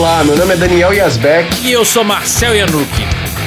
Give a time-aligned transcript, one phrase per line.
[0.00, 1.60] Olá, meu nome é Daniel Yazbek.
[1.62, 3.02] E eu sou Marcel Yanuki.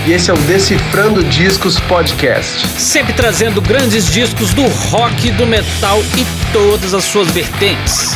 [0.05, 2.68] E esse é o Decifrando Discos Podcast.
[2.79, 8.11] Sempre trazendo grandes discos do rock, do metal e todas as suas vertentes.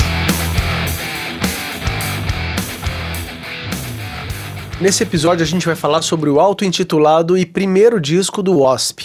[4.80, 9.00] Nesse episódio a gente vai falar sobre o auto-intitulado e primeiro disco do Wasp.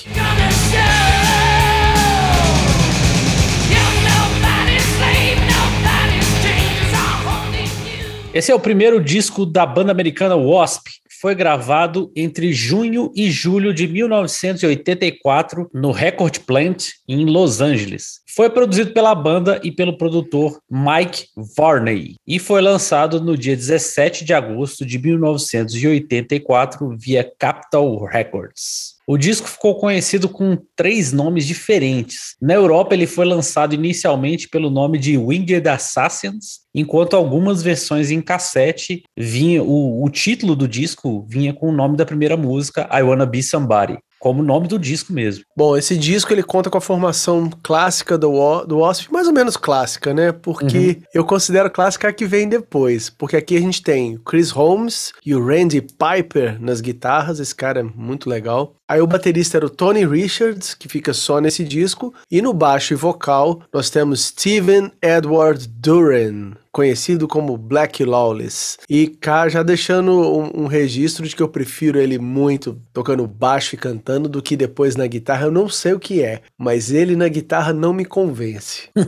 [8.34, 10.86] Esse é o primeiro disco da banda americana Wasp.
[11.20, 18.22] Foi gravado entre junho e julho de 1984 no Record Plant em Los Angeles.
[18.34, 24.24] Foi produzido pela banda e pelo produtor Mike Varney e foi lançado no dia 17
[24.24, 28.91] de agosto de 1984 via Capitol Records.
[29.06, 32.36] O disco ficou conhecido com três nomes diferentes.
[32.40, 38.20] Na Europa, ele foi lançado inicialmente pelo nome de Winged Assassins, enquanto algumas versões em
[38.20, 43.02] cassete vinha o, o título do disco vinha com o nome da primeira música, I
[43.02, 45.44] Wanna Be Somebody como o nome do disco mesmo.
[45.56, 49.56] Bom, esse disco ele conta com a formação clássica do, do Wasp, mais ou menos
[49.56, 50.30] clássica, né?
[50.30, 51.02] Porque uhum.
[51.12, 53.10] eu considero clássica a que vem depois.
[53.10, 57.52] Porque aqui a gente tem o Chris Holmes e o Randy Piper nas guitarras, esse
[57.52, 58.76] cara é muito legal.
[58.88, 62.14] Aí o baterista era o Tony Richards, que fica só nesse disco.
[62.30, 68.78] E no baixo e vocal nós temos Steven Edward Duran conhecido como Black Lawless.
[68.88, 73.74] E cá já deixando um, um, registro de que eu prefiro ele muito tocando baixo
[73.74, 75.46] e cantando do que depois na guitarra.
[75.46, 78.88] Eu não sei o que é, mas ele na guitarra não me convence.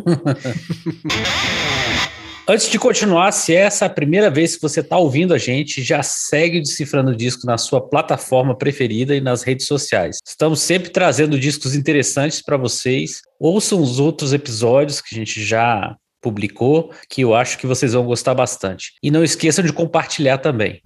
[2.46, 5.82] Antes de continuar, se é essa a primeira vez que você está ouvindo a gente,
[5.82, 10.18] já segue o Decifrando Disco na sua plataforma preferida e nas redes sociais.
[10.26, 13.22] Estamos sempre trazendo discos interessantes para vocês.
[13.40, 18.06] Ouçam os outros episódios que a gente já publicou, que eu acho que vocês vão
[18.06, 18.94] gostar bastante.
[19.02, 20.80] E não esqueçam de compartilhar também.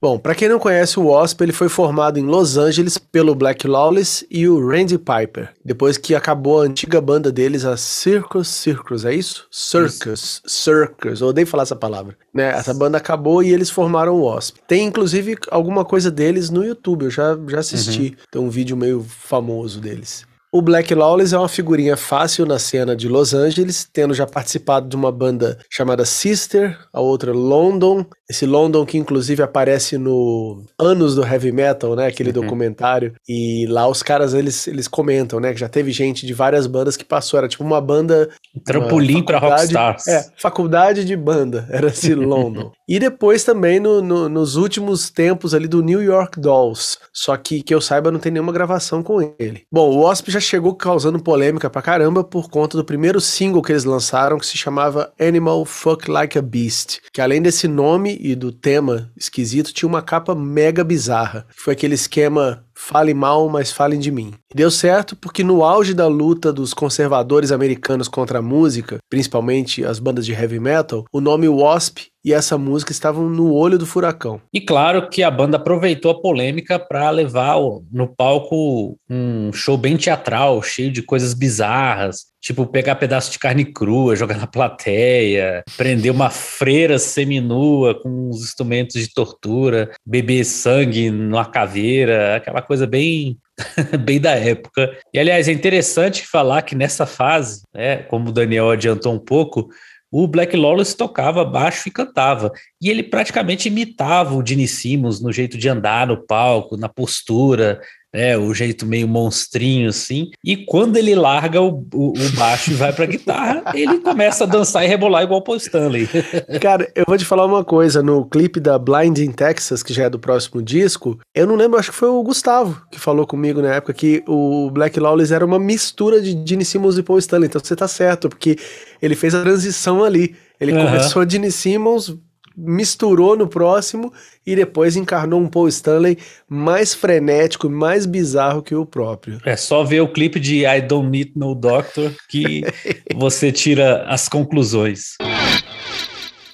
[0.00, 3.66] Bom, para quem não conhece o Wasp, ele foi formado em Los Angeles pelo Black
[3.66, 9.04] Lawless e o Randy Piper, depois que acabou a antiga banda deles, a Circus Circus,
[9.04, 9.48] é isso?
[9.50, 10.42] Circus, isso.
[10.46, 12.16] Circus, eu odeio falar essa palavra.
[12.32, 12.48] Né?
[12.50, 14.58] Essa banda acabou e eles formaram o Wasp.
[14.68, 18.10] Tem inclusive alguma coisa deles no YouTube, eu já, já assisti.
[18.10, 18.16] Uhum.
[18.30, 20.27] Tem um vídeo meio famoso deles.
[20.50, 24.88] O Black Lawless é uma figurinha fácil na cena de Los Angeles, tendo já participado
[24.88, 28.06] de uma banda chamada Sister, a outra London.
[28.30, 32.42] Esse London que inclusive aparece no Anos do Heavy Metal, né, aquele uhum.
[32.42, 33.14] documentário.
[33.28, 36.96] E lá os caras eles, eles comentam, né, que já teve gente de várias bandas
[36.96, 38.30] que passou, era tipo uma banda
[38.64, 40.06] trampolim para rockstars.
[40.08, 42.72] É, faculdade de banda, era esse London.
[42.88, 47.62] e depois também no, no, nos últimos tempos ali do New York Dolls, só que
[47.62, 49.64] que eu saiba não tem nenhuma gravação com ele.
[49.70, 53.60] Bom, o Wasp já já chegou causando polêmica pra caramba por conta do primeiro single
[53.60, 58.16] que eles lançaram, que se chamava Animal Fuck Like a Beast, que além desse nome
[58.20, 61.46] e do tema esquisito, tinha uma capa mega bizarra.
[61.56, 64.32] Foi aquele esquema fale mal, mas falem de mim.
[64.54, 69.98] deu certo porque no auge da luta dos conservadores americanos contra a música, principalmente as
[69.98, 74.40] bandas de heavy metal, o nome Wasp e essa música estavam no olho do furacão.
[74.52, 77.56] E claro que a banda aproveitou a polêmica para levar
[77.90, 83.64] no palco um show bem teatral, cheio de coisas bizarras, Tipo, pegar pedaço de carne
[83.64, 91.10] crua, jogar na plateia, prender uma freira seminua com uns instrumentos de tortura, beber sangue
[91.10, 93.36] numa caveira, aquela coisa bem
[94.04, 94.96] bem da época.
[95.12, 99.68] E aliás, é interessante falar que nessa fase, né, como o Daniel adiantou um pouco,
[100.10, 102.50] o Black Lawless tocava baixo e cantava.
[102.80, 107.80] E ele praticamente imitava o Gene Simmons no jeito de andar no palco, na postura,
[108.12, 110.30] né, o jeito meio monstrinho assim.
[110.44, 114.44] E quando ele larga o, o, o baixo e vai para a guitarra, ele começa
[114.44, 116.08] a dançar e rebolar igual o Paul Stanley.
[116.60, 120.10] Cara, eu vou te falar uma coisa, no clipe da Blinding Texas, que já é
[120.10, 123.74] do próximo disco, eu não lembro, acho que foi o Gustavo que falou comigo na
[123.74, 127.46] época que o Black Lawless era uma mistura de Gene Simmons e Paul Stanley.
[127.46, 128.56] Então você tá certo, porque
[129.00, 130.34] ele fez a transição ali.
[130.60, 130.84] Ele uhum.
[130.84, 132.16] começou Gene Simmons,
[132.58, 134.12] misturou no próximo
[134.44, 136.18] e depois encarnou um Paul Stanley
[136.48, 139.40] mais frenético, mais bizarro que o próprio.
[139.44, 142.64] É só ver o clipe de I Don't Need No Doctor que
[143.14, 145.16] você tira as conclusões.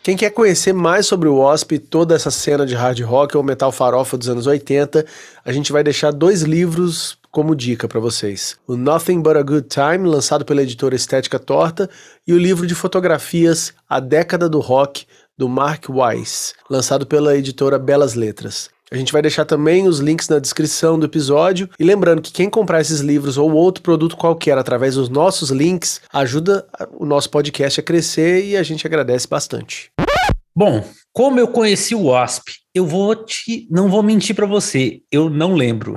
[0.03, 3.43] Quem quer conhecer mais sobre o Wasp e toda essa cena de hard rock ou
[3.43, 5.07] metal farofa dos anos 80,
[5.43, 8.57] a gente vai deixar dois livros como dica para vocês.
[8.67, 11.89] O Nothing But a Good Time, lançado pela editora Estética Torta,
[12.27, 17.79] e o livro de fotografias A Década do Rock, do Mark Weiss, lançado pela editora
[17.79, 18.71] Belas Letras.
[18.91, 21.69] A gente vai deixar também os links na descrição do episódio.
[21.79, 26.01] E lembrando que quem comprar esses livros ou outro produto qualquer através dos nossos links
[26.13, 29.91] ajuda o nosso podcast a crescer e a gente agradece bastante.
[30.55, 35.29] Bom, como eu conheci o Wasp, eu vou te, não vou mentir para você, eu
[35.29, 35.97] não lembro.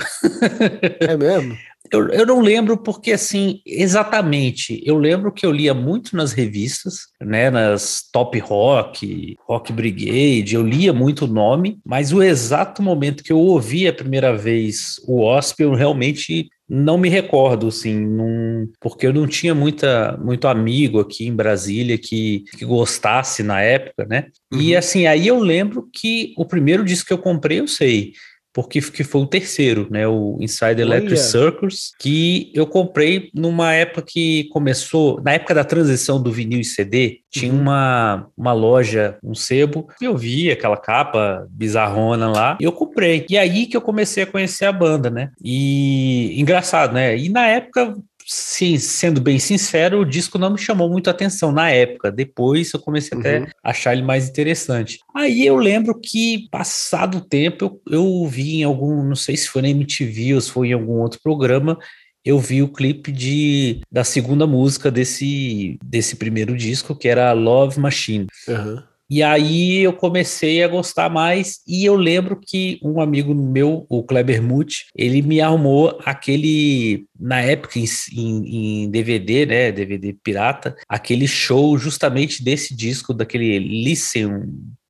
[0.99, 1.55] É mesmo?
[1.91, 4.81] Eu, eu não lembro porque, assim, exatamente.
[4.85, 10.63] Eu lembro que eu lia muito nas revistas, né, nas Top Rock, Rock Brigade, eu
[10.63, 15.23] lia muito o nome, mas o exato momento que eu ouvi a primeira vez o
[15.23, 20.99] Wasp, eu realmente não me recordo, assim, num, porque eu não tinha muita, muito amigo
[20.99, 24.27] aqui em Brasília que, que gostasse na época, né?
[24.51, 24.59] Uhum.
[24.59, 28.11] E assim, aí eu lembro que o primeiro disco que eu comprei, eu sei,
[28.57, 30.07] porque que foi o terceiro, né?
[30.07, 31.21] O Inside Electric Olha.
[31.21, 36.65] Circus, que eu comprei numa época que começou, na época da transição do vinil e
[36.65, 37.61] CD, tinha uhum.
[37.61, 43.27] uma, uma loja, um sebo, e eu vi aquela capa bizarrona lá, e eu comprei.
[43.29, 45.29] E aí que eu comecei a conhecer a banda, né?
[45.43, 47.15] E engraçado, né?
[47.15, 47.95] E na época
[48.27, 52.11] sim, sendo bem sincero, o disco não me chamou muito atenção na época.
[52.11, 53.21] Depois eu comecei uhum.
[53.21, 54.99] até a achar ele mais interessante.
[55.15, 59.47] Aí eu lembro que, passado o tempo, eu, eu vi em algum, não sei se
[59.47, 61.79] foi na MTV ou se foi em algum outro programa,
[62.25, 67.79] eu vi o clipe de, da segunda música desse, desse primeiro disco, que era Love
[67.79, 68.27] Machine.
[68.49, 68.83] Uhum.
[69.09, 74.03] E aí eu comecei a gostar mais e eu lembro que um amigo meu, o
[74.03, 81.27] Kleber Muth, ele me arrumou aquele, na época em, em, DVD, né, DVD pirata, aquele
[81.27, 84.43] show justamente desse disco, daquele Listen,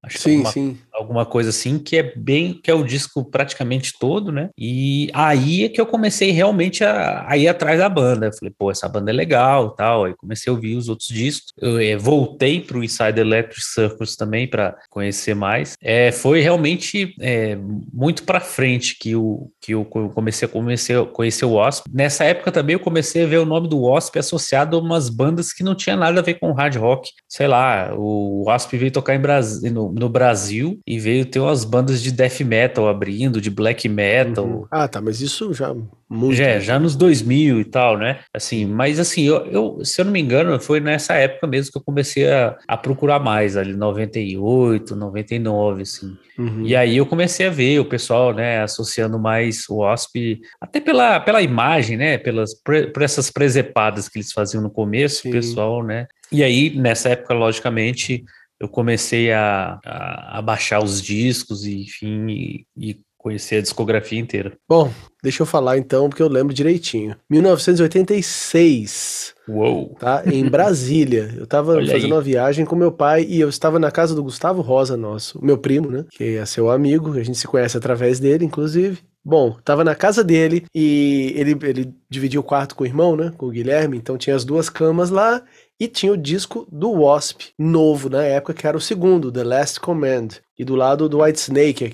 [0.03, 3.93] acho sim, que sim alguma coisa assim, que é bem, que é o disco praticamente
[3.99, 4.49] todo, né?
[4.57, 8.27] E aí é que eu comecei realmente a, a ir atrás da banda.
[8.27, 10.05] Eu falei, pô, essa banda é legal tal.
[10.05, 11.51] Aí comecei a ouvir os outros discos.
[11.57, 15.75] Eu é, voltei para o Inside Electric Circus também para conhecer mais.
[15.81, 17.55] É, foi realmente é,
[17.93, 21.85] muito para frente que, o, que eu comecei a, comecei conhecer o Wasp.
[21.93, 25.53] Nessa época também eu comecei a ver o nome do Wasp associado a umas bandas
[25.53, 27.11] que não tinha nada a ver com hard rock.
[27.29, 31.65] Sei lá, o Wasp veio tocar em Bras no, no Brasil e veio ter umas
[31.65, 34.45] bandas de death metal abrindo, de black metal.
[34.45, 34.67] Uhum.
[34.71, 35.75] Ah, tá, mas isso já
[36.09, 36.35] muito.
[36.35, 38.19] Já, já nos 2000 e tal, né?
[38.33, 41.77] Assim, mas assim, eu, eu, se eu não me engano, foi nessa época mesmo que
[41.77, 46.15] eu comecei a, a procurar mais, ali 98, 99, assim.
[46.37, 46.65] Uhum.
[46.65, 51.19] E aí eu comecei a ver o pessoal, né, associando mais o OSP, até pela,
[51.19, 55.29] pela imagem, né, pelas, por essas presepadas que eles faziam no começo, Sim.
[55.29, 56.07] o pessoal, né.
[56.31, 58.25] E aí, nessa época, logicamente,
[58.59, 64.19] eu comecei a, a, a baixar os discos e, enfim, e, e conhecer a discografia
[64.19, 64.53] inteira.
[64.67, 64.91] Bom,
[65.21, 67.17] deixa eu falar então, porque eu lembro direitinho.
[67.29, 69.35] 1986.
[69.49, 69.95] Uou!
[69.99, 70.23] Tá?
[70.25, 71.33] Em Brasília.
[71.37, 72.11] Eu tava Olha fazendo aí.
[72.13, 75.57] uma viagem com meu pai e eu estava na casa do Gustavo Rosa, nosso, meu
[75.57, 76.05] primo, né?
[76.09, 78.99] Que é seu amigo, a gente se conhece através dele, inclusive.
[79.23, 83.33] Bom, tava na casa dele e ele, ele dividiu o quarto com o irmão, né?
[83.37, 85.43] Com o Guilherme, então tinha as duas camas lá
[85.79, 89.79] e tinha o disco do Wasp, novo na época, que era o segundo, The Last
[89.79, 90.29] Command.
[90.57, 91.93] E do lado do White Snake,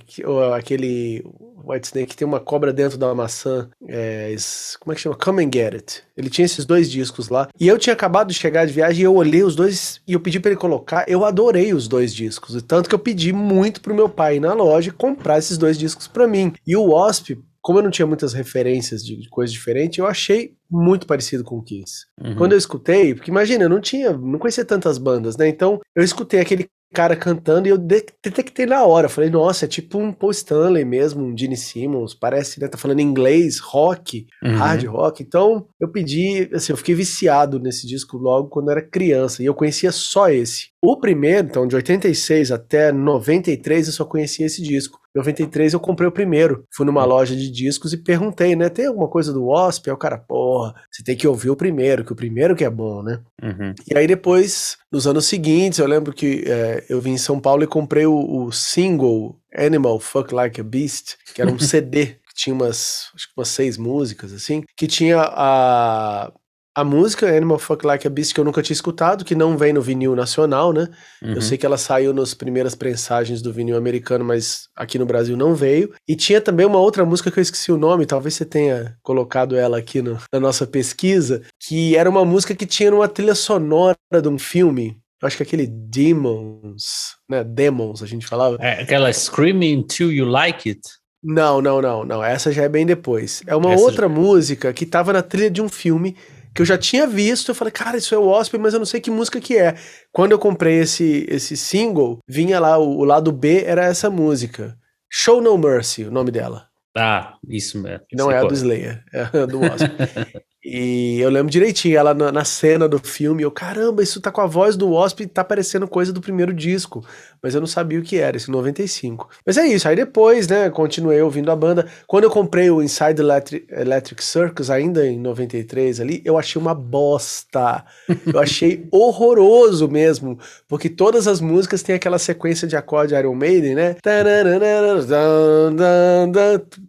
[0.55, 1.21] aquele
[1.65, 3.69] White Snake que tem uma cobra dentro da maçã.
[3.87, 4.35] É,
[4.79, 5.15] como é que chama?
[5.15, 6.03] Come and Get It.
[6.15, 7.47] Ele tinha esses dois discos lá.
[7.59, 10.19] E eu tinha acabado de chegar de viagem e eu olhei os dois e eu
[10.19, 11.05] pedi para ele colocar.
[11.07, 12.61] Eu adorei os dois discos.
[12.63, 16.07] Tanto que eu pedi muito pro meu pai ir na loja comprar esses dois discos
[16.07, 16.53] para mim.
[16.65, 20.53] E o Wasp, como eu não tinha muitas referências de, de coisas diferentes, eu achei
[20.69, 22.05] muito parecido com o Kiss.
[22.21, 22.35] Uhum.
[22.35, 25.47] Quando eu escutei, porque imagina, eu não tinha, não conhecia tantas bandas, né?
[25.47, 29.07] Então, eu escutei aquele cara cantando e eu detectei na hora.
[29.07, 32.67] Falei, nossa, é tipo um Paul Stanley mesmo, um Gene Simmons, parece, né?
[32.67, 34.55] Tá falando inglês, rock, uhum.
[34.55, 35.23] hard rock.
[35.23, 39.45] Então, eu pedi, assim, eu fiquei viciado nesse disco logo quando eu era criança e
[39.45, 40.72] eu conhecia só esse.
[40.85, 44.99] O primeiro, então, de 86 até 93, eu só conhecia esse disco.
[45.15, 46.65] Em 93 eu comprei o primeiro.
[46.75, 48.67] Fui numa loja de discos e perguntei, né?
[48.67, 49.87] Tem alguma coisa do Wasp?
[49.87, 52.69] Aí o cara, porra, você tem que ouvir o primeiro, que o primeiro que é
[52.69, 53.21] bom, né?
[53.41, 53.73] Uhum.
[53.89, 57.63] E aí depois, nos anos seguintes, eu lembro que é, eu vim em São Paulo
[57.63, 62.35] e comprei o, o single Animal Fuck Like a Beast, que era um CD que
[62.35, 66.29] tinha umas, acho que umas seis músicas, assim, que tinha a
[66.75, 69.73] a música Animal Fuck Like a Beast que eu nunca tinha escutado, que não vem
[69.73, 70.87] no vinil nacional, né?
[71.21, 71.33] Uhum.
[71.33, 75.37] Eu sei que ela saiu nas primeiras prensagens do vinil americano, mas aqui no Brasil
[75.37, 75.93] não veio.
[76.07, 79.55] E tinha também uma outra música que eu esqueci o nome, talvez você tenha colocado
[79.55, 83.95] ela aqui no, na nossa pesquisa, que era uma música que tinha uma trilha sonora
[84.21, 84.97] de um filme.
[85.21, 87.43] Acho que aquele Demons, né?
[87.45, 88.57] Demons, a gente falava.
[88.59, 90.81] É aquela Screaming Till You Like It.
[91.23, 92.21] Não, não, não, não.
[92.21, 93.41] Essa já é bem depois.
[93.47, 94.13] É uma Essa outra já...
[94.13, 96.17] música que tava na trilha de um filme
[96.53, 98.85] que eu já tinha visto, eu falei, cara, isso é o Wasp, mas eu não
[98.85, 99.75] sei que música que é.
[100.11, 104.77] Quando eu comprei esse, esse single, vinha lá, o, o lado B era essa música.
[105.11, 106.67] Show No Mercy, o nome dela.
[106.95, 108.05] Ah, isso mesmo.
[108.13, 109.89] Não é a do Slayer, é a do Wasp.
[110.63, 114.41] e eu lembro direitinho, ela na, na, cena do filme, eu, caramba, isso tá com
[114.41, 117.03] a voz do Wasp e tá parecendo coisa do primeiro disco.
[117.43, 119.27] Mas eu não sabia o que era, esse 95.
[119.45, 121.85] Mas é isso, aí depois, né, continuei ouvindo a banda.
[122.07, 126.73] Quando eu comprei o Inside Electric, Electric Circus, ainda em 93 ali, eu achei uma
[126.73, 127.83] bosta.
[128.25, 133.75] Eu achei horroroso mesmo, porque todas as músicas têm aquela sequência de acorde Iron Maiden,
[133.75, 133.95] né?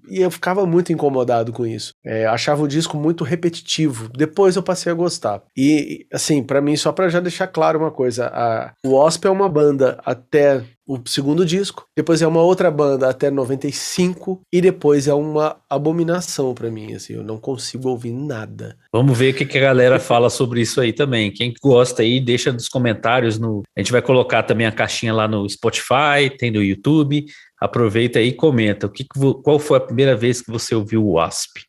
[0.09, 1.93] E eu ficava muito incomodado com isso.
[2.05, 4.09] É, achava o disco muito repetitivo.
[4.09, 5.43] Depois eu passei a gostar.
[5.57, 9.31] E, assim, para mim, só para já deixar claro uma coisa, a, o Wasp é
[9.31, 10.44] uma banda até
[10.87, 16.53] o segundo disco, depois é uma outra banda até 95 e depois é uma abominação
[16.53, 18.77] para mim, assim, eu não consigo ouvir nada.
[18.93, 21.31] Vamos ver o que, que a galera fala sobre isso aí também.
[21.31, 25.27] Quem gosta aí, deixa nos comentários no, a gente vai colocar também a caixinha lá
[25.27, 27.25] no Spotify, tem no YouTube.
[27.59, 28.87] Aproveita aí e comenta.
[28.87, 29.07] O que,
[29.43, 31.63] qual foi a primeira vez que você ouviu o Wasp?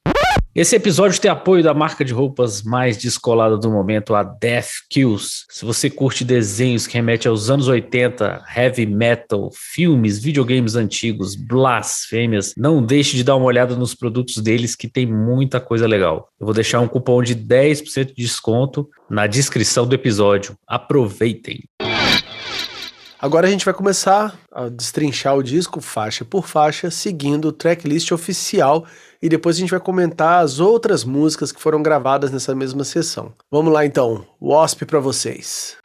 [0.55, 5.43] Esse episódio tem apoio da marca de roupas mais descolada do momento, a Death Kills.
[5.49, 12.53] Se você curte desenhos que remetem aos anos 80, heavy metal, filmes, videogames antigos, blasfêmias,
[12.55, 16.29] não deixe de dar uma olhada nos produtos deles que tem muita coisa legal.
[16.39, 20.57] Eu vou deixar um cupom de 10% de desconto na descrição do episódio.
[20.65, 21.65] Aproveitem!
[23.25, 28.11] Agora a gente vai começar a destrinchar o disco faixa por faixa, seguindo o tracklist
[28.11, 28.85] oficial
[29.19, 33.33] e depois a gente vai comentar as outras músicas que foram gravadas nessa mesma sessão.
[33.51, 35.75] Vamos lá então, Wasp para vocês.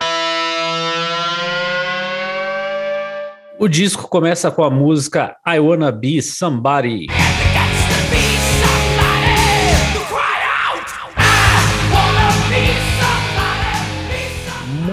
[3.58, 7.06] O disco começa com a música I Wanna Be Somebody.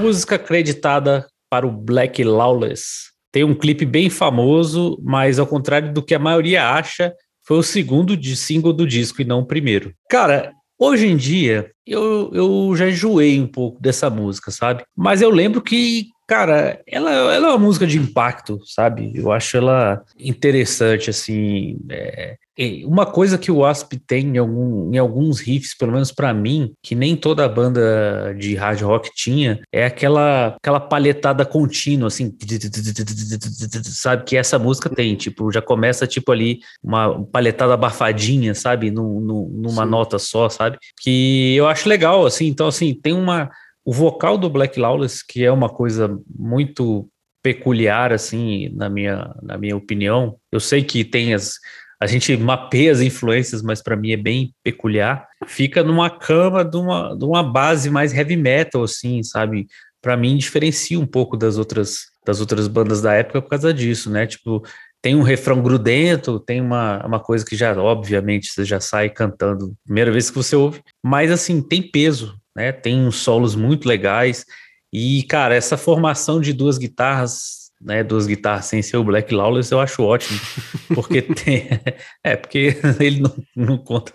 [0.01, 3.11] Música acreditada para o Black Lawless.
[3.31, 7.13] Tem um clipe bem famoso, mas ao contrário do que a maioria acha,
[7.45, 9.93] foi o segundo single do disco e não o primeiro.
[10.09, 14.83] Cara, hoje em dia eu, eu já enjoei um pouco dessa música, sabe?
[14.95, 19.11] Mas eu lembro que, cara, ela, ela é uma música de impacto, sabe?
[19.15, 21.79] Eu acho ela interessante, assim.
[21.89, 22.35] É,
[22.85, 26.73] uma coisa que o Wasp tem em, algum, em alguns riffs, pelo menos para mim,
[26.81, 32.35] que nem toda banda de hard rock tinha, é aquela, aquela palhetada contínua, assim,
[33.83, 34.23] sabe?
[34.23, 38.89] Que essa música tem, tipo, já começa, tipo, ali, uma palhetada abafadinha, sabe?
[38.89, 39.89] Num, numa Sim.
[39.89, 40.77] nota só, sabe?
[40.99, 42.47] Que eu acho legal, assim.
[42.47, 43.49] Então, assim, tem uma.
[43.87, 47.09] O vocal do Black Lawless, que é uma coisa muito
[47.41, 50.35] peculiar, assim, na minha, na minha opinião.
[50.51, 51.53] Eu sei que tem as
[51.97, 55.25] a gente mapeia as influências, mas para mim é bem peculiar.
[55.47, 59.67] Fica numa cama de uma, de uma base mais heavy metal, assim, sabe?
[60.01, 64.09] Para mim diferencia um pouco das outras das outras bandas da época por causa disso,
[64.11, 64.27] né?
[64.27, 64.61] Tipo,
[65.01, 69.73] tem um refrão grudento, tem uma, uma coisa que já, obviamente, você já sai cantando
[69.85, 72.71] primeira vez que você ouve, mas assim, tem peso, né?
[72.71, 74.43] Tem uns solos muito legais.
[74.91, 79.71] E, cara, essa formação de duas guitarras né, duas guitarras sem ser o Black Lawless,
[79.71, 80.39] eu acho ótimo,
[80.95, 81.69] porque tem,
[82.23, 84.13] é, porque ele não, não conta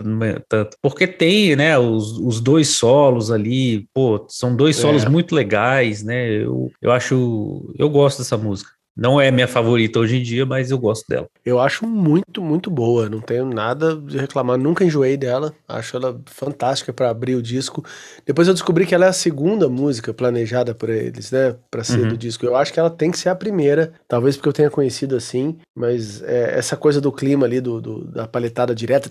[0.49, 5.09] tanto, porque tem, né, os, os dois solos ali, pô, são dois solos é.
[5.09, 8.71] muito legais, né, eu, eu acho, eu gosto dessa música.
[8.97, 11.27] Não é minha favorita hoje em dia, mas eu gosto dela.
[11.45, 13.09] Eu acho muito, muito boa.
[13.09, 14.59] Não tenho nada de reclamar.
[14.59, 15.55] Nunca enjoei dela.
[15.67, 17.83] Acho ela fantástica para abrir o disco.
[18.27, 21.57] Depois eu descobri que ela é a segunda música planejada por eles, né?
[21.71, 22.09] Para ser uhum.
[22.09, 22.45] do disco.
[22.45, 23.95] Eu acho que ela tem que ser a primeira.
[24.07, 25.57] Talvez porque eu tenha conhecido assim.
[25.75, 29.11] Mas é, essa coisa do clima ali, do, do da paletada direta,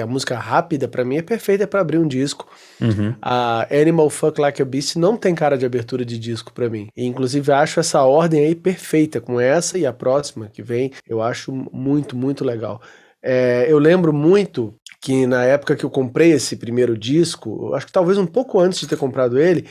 [0.00, 2.46] a música rápida, para mim é perfeita para abrir um disco.
[2.80, 3.14] Uhum.
[3.20, 6.86] A Animal Fuck Like a Beast não tem cara de abertura de disco para mim.
[6.96, 10.92] E, inclusive acho essa ordem aí perfeita feita com essa e a próxima que vem,
[11.08, 12.82] eu acho muito, muito legal.
[13.22, 17.92] É, eu lembro muito que na época que eu comprei esse primeiro disco, acho que
[17.92, 19.66] talvez um pouco antes de ter comprado ele,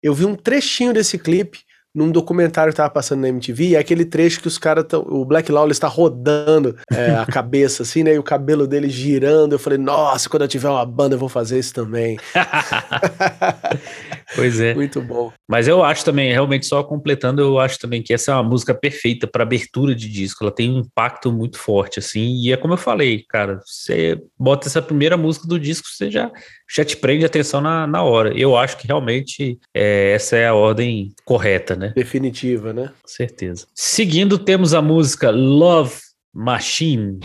[0.00, 1.58] eu vi um trechinho desse clipe
[1.94, 5.24] num documentário que tava passando na MTV, e é aquele trecho que os caras o
[5.24, 9.52] Black Lawless está rodando é, a cabeça assim, né, e o cabelo dele girando.
[9.52, 12.18] Eu falei, nossa, quando eu tiver uma banda eu vou fazer isso também.
[14.36, 14.74] pois é.
[14.74, 15.32] Muito bom.
[15.48, 18.72] Mas eu acho também, realmente só completando, eu acho também que essa é uma música
[18.72, 20.44] perfeita para abertura de disco.
[20.44, 24.68] Ela tem um impacto muito forte assim, e é como eu falei, cara, você bota
[24.68, 26.30] essa primeira música do disco, você já
[26.72, 28.32] já te prende atenção na, na hora.
[28.38, 31.92] Eu acho que realmente é, essa é a ordem correta, né?
[31.96, 32.88] Definitiva, né?
[33.02, 33.66] Com certeza.
[33.74, 35.94] Seguindo, temos a música Love
[36.32, 37.18] Machine.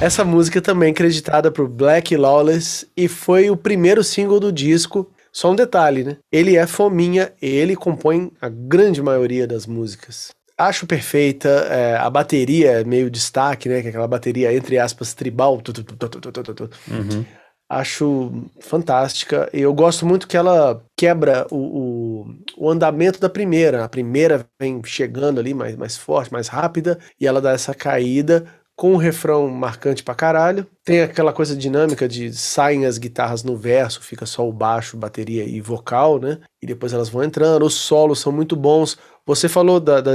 [0.00, 5.10] Essa música também creditada por Black Lawless e foi o primeiro single do disco.
[5.30, 6.16] Só um detalhe, né?
[6.32, 10.30] Ele é fominha, ele compõe a grande maioria das músicas.
[10.60, 11.48] Acho perfeita.
[11.48, 13.80] É, a bateria é meio destaque, né?
[13.80, 15.58] Que é aquela bateria, entre aspas, tribal.
[15.62, 17.24] Tu, tu, tu, uhum.
[17.66, 19.48] Acho fantástica.
[19.54, 22.26] E eu gosto muito que ela quebra o, o,
[22.58, 23.84] o, andamento da primeira.
[23.84, 28.44] A primeira vem chegando ali mais, mais forte, mais rápida, e ela dá essa caída
[28.80, 30.66] com um refrão marcante pra caralho.
[30.82, 35.44] Tem aquela coisa dinâmica de saem as guitarras no verso, fica só o baixo, bateria
[35.44, 36.38] e vocal, né?
[36.62, 37.66] E depois elas vão entrando.
[37.66, 38.96] Os solos são muito bons.
[39.26, 40.12] Você falou da, da,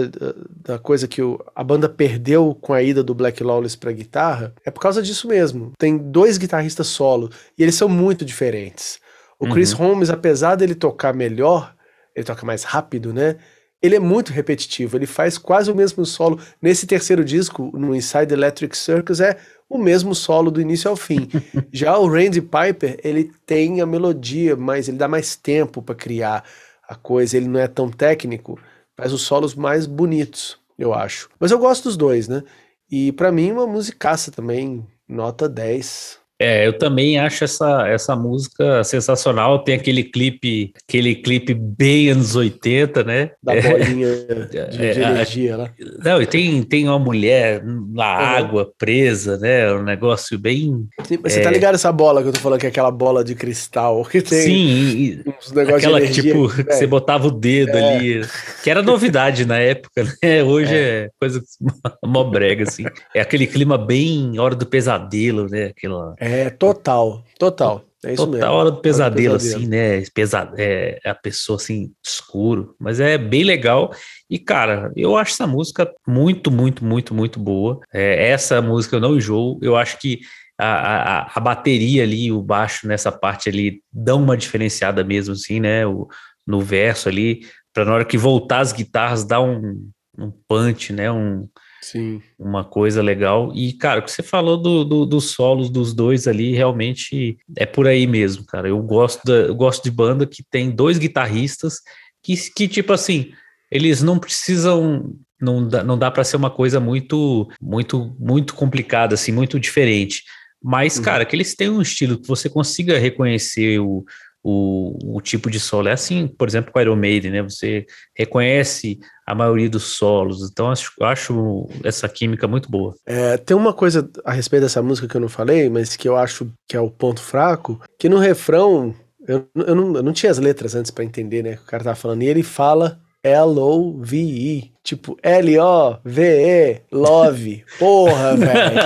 [0.49, 4.55] da coisa que o, a banda perdeu com a ida do Black Lawless pra guitarra.
[4.65, 5.73] É por causa disso mesmo.
[5.77, 8.99] Tem dois guitarristas solo e eles são muito diferentes.
[9.39, 9.89] O Chris uhum.
[9.89, 11.75] Holmes, apesar dele tocar melhor,
[12.15, 13.35] ele toca mais rápido, né?
[13.85, 16.39] Ele é muito repetitivo, ele faz quase o mesmo solo.
[16.61, 19.37] Nesse terceiro disco, no Inside Electric Circus, é
[19.69, 21.27] o mesmo solo do início ao fim.
[21.71, 26.43] Já o Randy Piper, ele tem a melodia, mas ele dá mais tempo para criar
[26.87, 28.59] a coisa, ele não é tão técnico,
[28.95, 31.29] faz os solos mais bonitos, eu acho.
[31.39, 32.43] Mas eu gosto dos dois, né?
[32.89, 36.19] E para mim, uma musicaça também, nota 10.
[36.39, 39.63] É, eu também acho essa, essa música sensacional.
[39.63, 43.31] Tem aquele clipe, aquele clipe bem anos 80, né?
[43.41, 44.15] Da bolinha
[44.51, 45.71] de, é, de é, energia lá.
[46.03, 49.71] Não, e tem, tem uma mulher na água presa, né?
[49.73, 50.85] Um negócio bem.
[51.05, 51.53] Sim, você tá é...
[51.53, 54.41] ligado essa bola que eu tô falando, que é aquela bola de cristal que tem
[54.41, 57.95] Sim, uns negócios aquela de energia, tipo, que você botava o dedo é.
[57.95, 58.21] ali,
[58.63, 60.43] que era novidade na época, né?
[60.43, 61.41] Hoje é, é coisa
[62.05, 62.83] mó brega, assim.
[63.13, 65.65] É aquele clima bem hora do pesadelo, né?
[65.65, 66.15] Aquela.
[66.25, 67.85] É, total, total.
[68.03, 68.53] É isso total mesmo.
[68.53, 70.03] hora do pesadelo, pesadelo, assim, né?
[70.13, 72.75] Pesa é, a pessoa assim, escuro.
[72.79, 73.91] Mas é bem legal.
[74.29, 77.79] E, cara, eu acho essa música muito, muito, muito, muito boa.
[77.93, 79.59] É, essa música eu não enjoo.
[79.61, 80.19] Eu acho que
[80.57, 85.59] a, a, a, bateria ali, o baixo nessa parte ali, dão uma diferenciada mesmo, assim,
[85.59, 85.85] né?
[85.85, 86.07] O,
[86.45, 87.41] no verso ali,
[87.73, 91.11] para na hora que voltar as guitarras, dar um, um punch, né?
[91.11, 91.47] Um,
[91.85, 92.19] Sim.
[92.39, 93.51] Uma coisa legal.
[93.53, 97.65] E, cara, o que você falou do, do, dos solos dos dois ali, realmente é
[97.65, 98.67] por aí mesmo, cara.
[98.67, 101.75] Eu gosto, da, eu gosto de banda que tem dois guitarristas
[102.23, 103.31] que, que tipo assim,
[103.71, 105.13] eles não precisam.
[105.39, 110.23] Não dá, não dá para ser uma coisa muito, muito, muito complicada, assim, muito diferente.
[110.63, 111.03] Mas, uhum.
[111.03, 114.03] cara, que eles têm um estilo que você consiga reconhecer o,
[114.47, 115.87] o, o tipo de solo.
[115.87, 117.41] É assim, por exemplo, com Iron Maiden, né?
[117.41, 120.47] Você reconhece a maioria dos solos.
[120.47, 122.93] Então, acho, acho essa química muito boa.
[123.07, 126.15] É, tem uma coisa a respeito dessa música que eu não falei, mas que eu
[126.15, 128.93] acho que é o ponto fraco, que no refrão,
[129.27, 131.55] eu, eu, não, eu não tinha as letras antes para entender, né?
[131.55, 134.71] O cara tava falando, e ele fala L-O-V-E.
[134.83, 137.65] Tipo, L-O-V-E, love.
[137.79, 138.79] Porra, velho.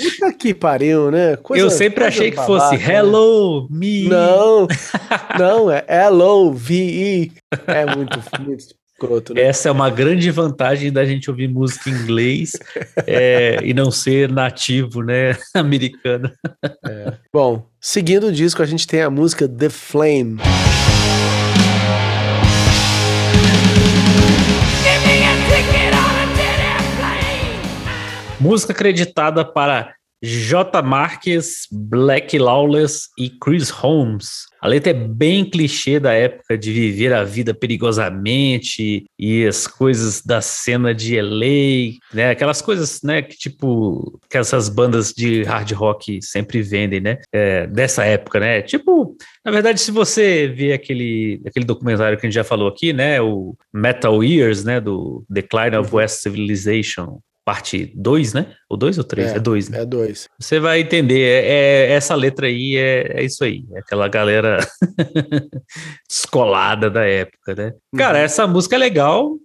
[0.00, 1.36] Puta que pariu, né?
[1.36, 2.94] Coisa, eu sempre achei que fosse né?
[2.94, 4.08] hello, me.
[4.08, 4.68] Não,
[5.36, 7.32] não, é L-O-V-E.
[7.66, 8.64] É muito, muito
[9.00, 9.42] escroto, né?
[9.42, 12.52] Essa é uma grande vantagem da gente ouvir música em inglês
[13.04, 15.36] é, e não ser nativo, né?
[15.52, 16.30] Americano.
[16.86, 17.14] É.
[17.32, 20.38] Bom, seguindo o disco, a gente tem a música The Flame.
[28.40, 30.80] Música acreditada para J.
[30.80, 34.46] Marques, Black Lawless e Chris Holmes.
[34.62, 40.22] A letra é bem clichê da época de viver a vida perigosamente e as coisas
[40.22, 42.30] da cena de LA, né?
[42.30, 47.18] Aquelas coisas, né, que tipo, que essas bandas de hard rock sempre vendem, né?
[47.30, 48.62] É, dessa época, né?
[48.62, 52.92] Tipo, na verdade, se você vê aquele, aquele documentário que a gente já falou aqui,
[52.92, 53.20] né?
[53.20, 54.80] O Metal Years, né?
[54.80, 58.54] Do Decline of West Civilization, parte 2, né?
[58.68, 59.32] Ou 2 ou 3?
[59.32, 59.82] É 2, é né?
[59.82, 60.28] É 2.
[60.38, 64.58] Você vai entender, é, é, essa letra aí é, é isso aí, é aquela galera
[66.08, 67.72] descolada da época, né?
[67.92, 67.98] Uhum.
[67.98, 69.36] Cara, essa música é legal,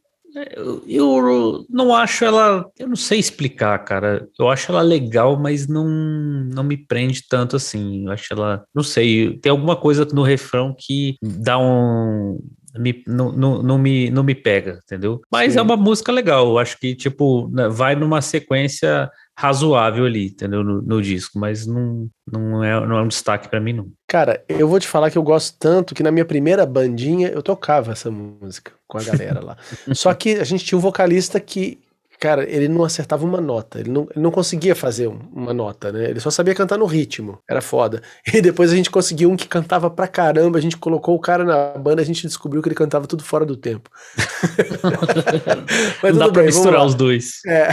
[0.52, 4.28] eu, eu, não acho ela, eu não sei explicar, cara.
[4.38, 8.06] Eu acho ela legal, mas não, não me prende tanto assim.
[8.06, 12.38] Eu acho ela, não sei, tem alguma coisa no refrão que dá um
[12.78, 15.22] me, não, não, não, me, não me pega, entendeu?
[15.32, 15.60] Mas Sim.
[15.60, 20.64] é uma música legal, eu acho que, tipo, né, vai numa sequência razoável ali, entendeu?
[20.64, 23.92] No, no, disco, mas não, não, é, não é um destaque para mim, não.
[24.08, 27.44] Cara, eu vou te falar que eu gosto tanto que na minha primeira bandinha eu
[27.44, 29.58] tocava essa música com a galera lá.
[29.94, 31.80] Só que a gente tinha um vocalista que
[32.20, 36.10] cara, ele não acertava uma nota, ele não, ele não conseguia fazer uma nota, né?
[36.10, 38.02] Ele só sabia cantar no ritmo, era foda.
[38.36, 41.44] E depois a gente conseguiu um que cantava pra caramba, a gente colocou o cara
[41.46, 43.90] na banda, a gente descobriu que ele cantava tudo fora do tempo.
[46.04, 47.40] Mas não dá pra bem, misturar os dois.
[47.48, 47.70] É.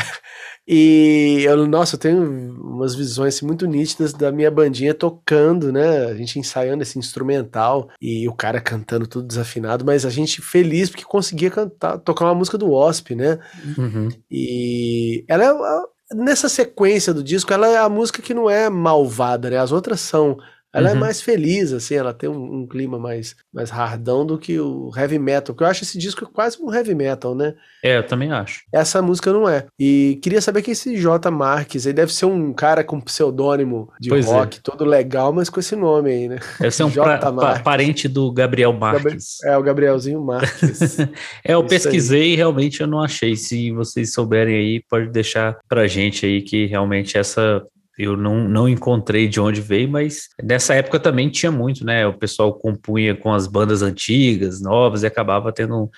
[0.67, 2.23] E eu, nossa, eu tenho
[2.61, 6.07] umas visões assim, muito nítidas da minha bandinha tocando, né?
[6.07, 10.89] A gente ensaiando esse instrumental e o cara cantando tudo desafinado, mas a gente feliz
[10.89, 13.39] porque conseguia cantar, tocar uma música do Wasp, né?
[13.77, 14.09] Uhum.
[14.31, 19.51] E ela é nessa sequência do disco, ela é a música que não é malvada,
[19.51, 19.59] né?
[19.59, 20.37] As outras são
[20.75, 21.01] Ela é Uhum.
[21.01, 25.19] mais feliz, assim, ela tem um, um clima mais, mais hardão do que o heavy
[25.19, 27.55] metal, que eu acho esse disco quase um heavy metal, né?
[27.85, 28.63] É, eu também acho.
[28.73, 29.67] Essa música não é.
[29.79, 31.31] E queria saber quem é esse J.
[31.31, 31.93] Marques aí.
[31.93, 34.31] Deve ser um cara com pseudônimo de Pois é.
[34.33, 36.39] rock, todo legal, mas com esse nome aí, né?
[36.59, 37.19] Deve ser um J.
[37.19, 37.63] pra- Marques.
[37.63, 39.43] parente do Gabriel Marques.
[39.45, 40.97] É, o Gabrielzinho Marques.
[41.45, 43.35] É, eu Isso pesquisei e realmente eu não achei.
[43.37, 47.63] Se vocês souberem aí, pode deixar pra gente aí que realmente essa
[48.03, 52.07] eu não, não encontrei de onde veio, mas nessa época também tinha muito, né?
[52.07, 55.91] O pessoal compunha com as bandas antigas, novas, e acabava tendo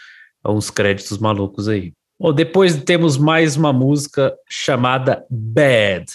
[0.46, 1.92] uns créditos malucos aí.
[2.20, 6.12] Bom, depois temos mais uma música chamada Bad.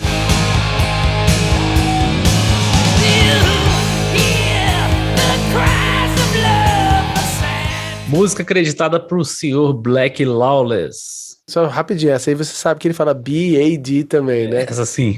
[8.07, 11.37] Música acreditada pro senhor Black Lawless.
[11.49, 14.61] Só rapidinho, essa aí você sabe que ele fala B-A-D também, né?
[14.61, 15.15] Essa sim.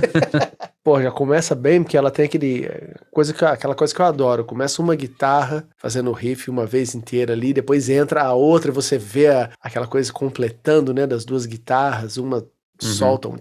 [0.82, 4.06] Pô, já começa bem, porque ela tem aquele eh, coisa que, aquela coisa que eu
[4.06, 4.46] adoro.
[4.46, 8.74] Começa uma guitarra fazendo o riff uma vez inteira ali, depois entra a outra e
[8.74, 12.46] você vê a- aquela coisa completando, né, das duas guitarras, uma
[12.80, 13.36] solta um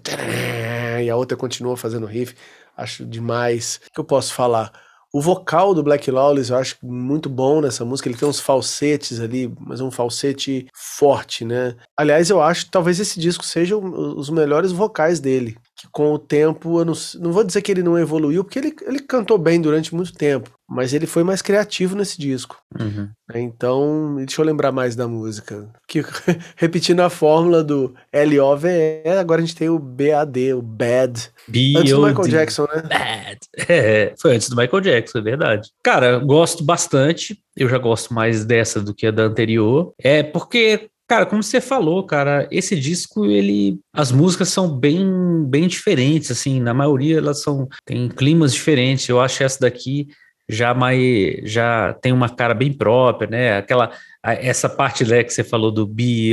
[1.02, 2.36] e a outra continua fazendo riff.
[2.76, 3.80] Acho demais.
[3.88, 4.72] O que eu posso falar?
[5.14, 8.10] O vocal do Black Lawless eu acho muito bom nessa música.
[8.10, 11.76] Ele tem uns falsetes ali, mas um falsete forte, né?
[11.98, 15.58] Aliás, eu acho que talvez esse disco seja um- os melhores vocais dele.
[15.78, 18.76] Que com o tempo, eu não, não vou dizer que ele não evoluiu, porque ele,
[18.82, 22.58] ele cantou bem durante muito tempo, mas ele foi mais criativo nesse disco.
[22.80, 23.10] Uhum.
[23.36, 25.70] Então, deixa eu lembrar mais da música.
[25.88, 26.04] Que,
[26.58, 31.30] repetindo a fórmula do L-O-V-E, agora a gente tem o B-A-D, o Bad.
[31.48, 32.28] Antes do Michael.
[32.28, 32.82] Jackson, né?
[32.82, 33.40] Bad.
[33.70, 35.70] É, foi antes do Michael Jackson, é verdade.
[35.84, 37.40] Cara, gosto bastante.
[37.56, 39.94] Eu já gosto mais dessa do que a da anterior.
[40.00, 43.80] É porque, cara, como você falou, cara, esse disco, ele.
[43.94, 46.60] As músicas são bem, bem diferentes, assim.
[46.60, 47.68] Na maioria elas são.
[47.86, 49.08] Tem climas diferentes.
[49.08, 50.08] Eu acho essa daqui
[50.50, 51.40] já mais.
[51.44, 53.58] Já tem uma cara bem própria, né?
[53.58, 53.92] Aquela.
[54.24, 56.32] Essa parte né, que você falou do B,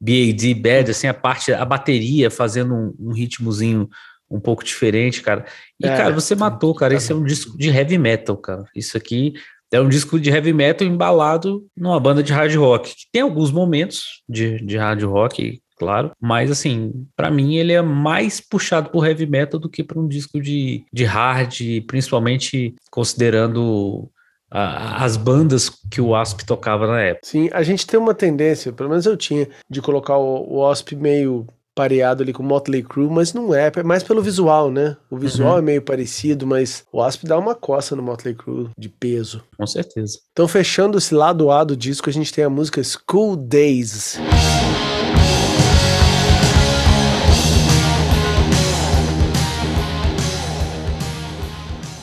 [0.00, 3.88] BAD, Bad, assim, a parte, a bateria fazendo um, um ritmozinho
[4.28, 5.44] um pouco diferente, cara.
[5.78, 6.94] E, É, cara, você matou, cara.
[6.94, 8.64] Esse é um disco de heavy metal, cara.
[8.74, 9.34] Isso aqui
[9.72, 12.94] é um disco de heavy metal embalado numa banda de hard rock.
[13.10, 16.12] Tem alguns momentos de, de hard rock, claro.
[16.20, 20.06] Mas, assim, pra mim ele é mais puxado por heavy metal do que para um
[20.06, 21.56] disco de, de hard,
[21.86, 24.10] principalmente considerando
[24.54, 27.26] as bandas que o Asp tocava na época.
[27.26, 30.92] Sim, a gente tem uma tendência, pelo menos eu tinha, de colocar o, o Wasp
[30.94, 34.96] meio pareado ali com Motley Crue, mas não é, é mais pelo visual, né?
[35.10, 35.58] O visual Uhum.
[35.58, 39.42] é meio parecido, mas o Wasp dá uma coça no Motley Crue de peso.
[39.56, 40.18] Com certeza.
[40.32, 44.18] Então, fechando esse lado A do disco, a gente tem a música School Days.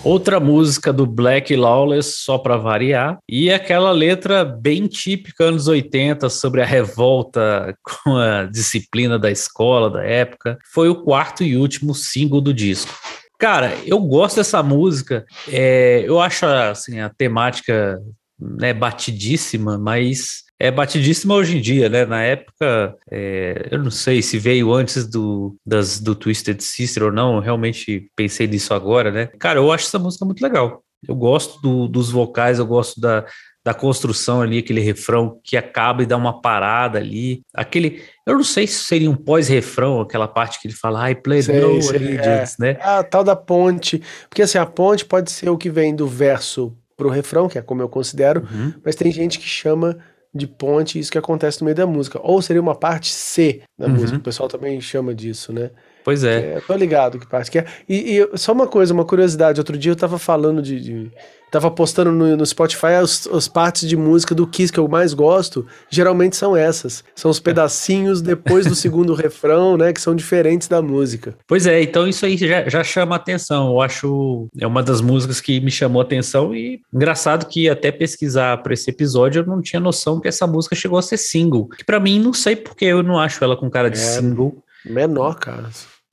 [0.03, 6.29] Outra música do Black Lawless, só para variar, e aquela letra bem típica anos 80
[6.29, 11.93] sobre a revolta com a disciplina da escola da época, foi o quarto e último
[11.93, 12.97] single do disco.
[13.37, 17.99] Cara, eu gosto dessa música, é, eu acho assim, a temática
[18.39, 22.05] né, batidíssima, mas é batidíssima hoje em dia, né?
[22.05, 27.11] Na época, é, eu não sei se veio antes do, das, do Twisted Sister ou
[27.11, 29.27] não, eu realmente pensei nisso agora, né?
[29.39, 30.83] Cara, eu acho essa música muito legal.
[31.07, 33.25] Eu gosto do- dos vocais, eu gosto da,
[33.63, 37.41] da construção ali, aquele refrão que acaba e dá uma parada ali.
[37.53, 41.45] Aquele, eu não sei se seria um pós-refrão, aquela parte que ele fala, I played
[41.45, 42.77] Sei, no sei, allegiance, né?
[42.81, 44.01] A tal da ponte.
[44.29, 47.61] Porque assim, a ponte pode ser o que vem do verso pro refrão, que é
[47.61, 48.73] como eu considero, Uhum.
[48.83, 49.97] mas tem gente que chama
[50.33, 52.19] de ponte isso que acontece no meio da música.
[52.21, 53.93] Ou seria uma parte C da Uhum.
[53.93, 54.19] música.
[54.19, 55.71] O pessoal também chama disso, né?
[56.03, 56.55] Pois é.
[56.57, 57.65] É, tô ligado que parte que é.
[57.87, 59.59] E, e só uma coisa, uma curiosidade.
[59.59, 60.79] Outro dia eu tava falando de.
[60.79, 61.11] de-
[61.51, 65.15] tava postando no, no Spotify as, as partes de música do Kiss que eu mais
[65.15, 65.65] gosto.
[65.89, 67.03] Geralmente são essas.
[67.15, 69.91] São os pedacinhos depois do segundo refrão, né?
[69.91, 71.35] Que são diferentes da música.
[71.47, 73.71] Pois é, então isso aí já, já chama atenção.
[73.71, 78.57] Eu acho é uma das músicas que me chamou atenção e engraçado que até pesquisar
[78.61, 81.67] para esse episódio eu não tinha noção que essa música chegou a ser single.
[81.69, 84.55] Que para mim não sei porque eu não acho ela com cara de É, single,
[84.85, 85.69] Menor, cara.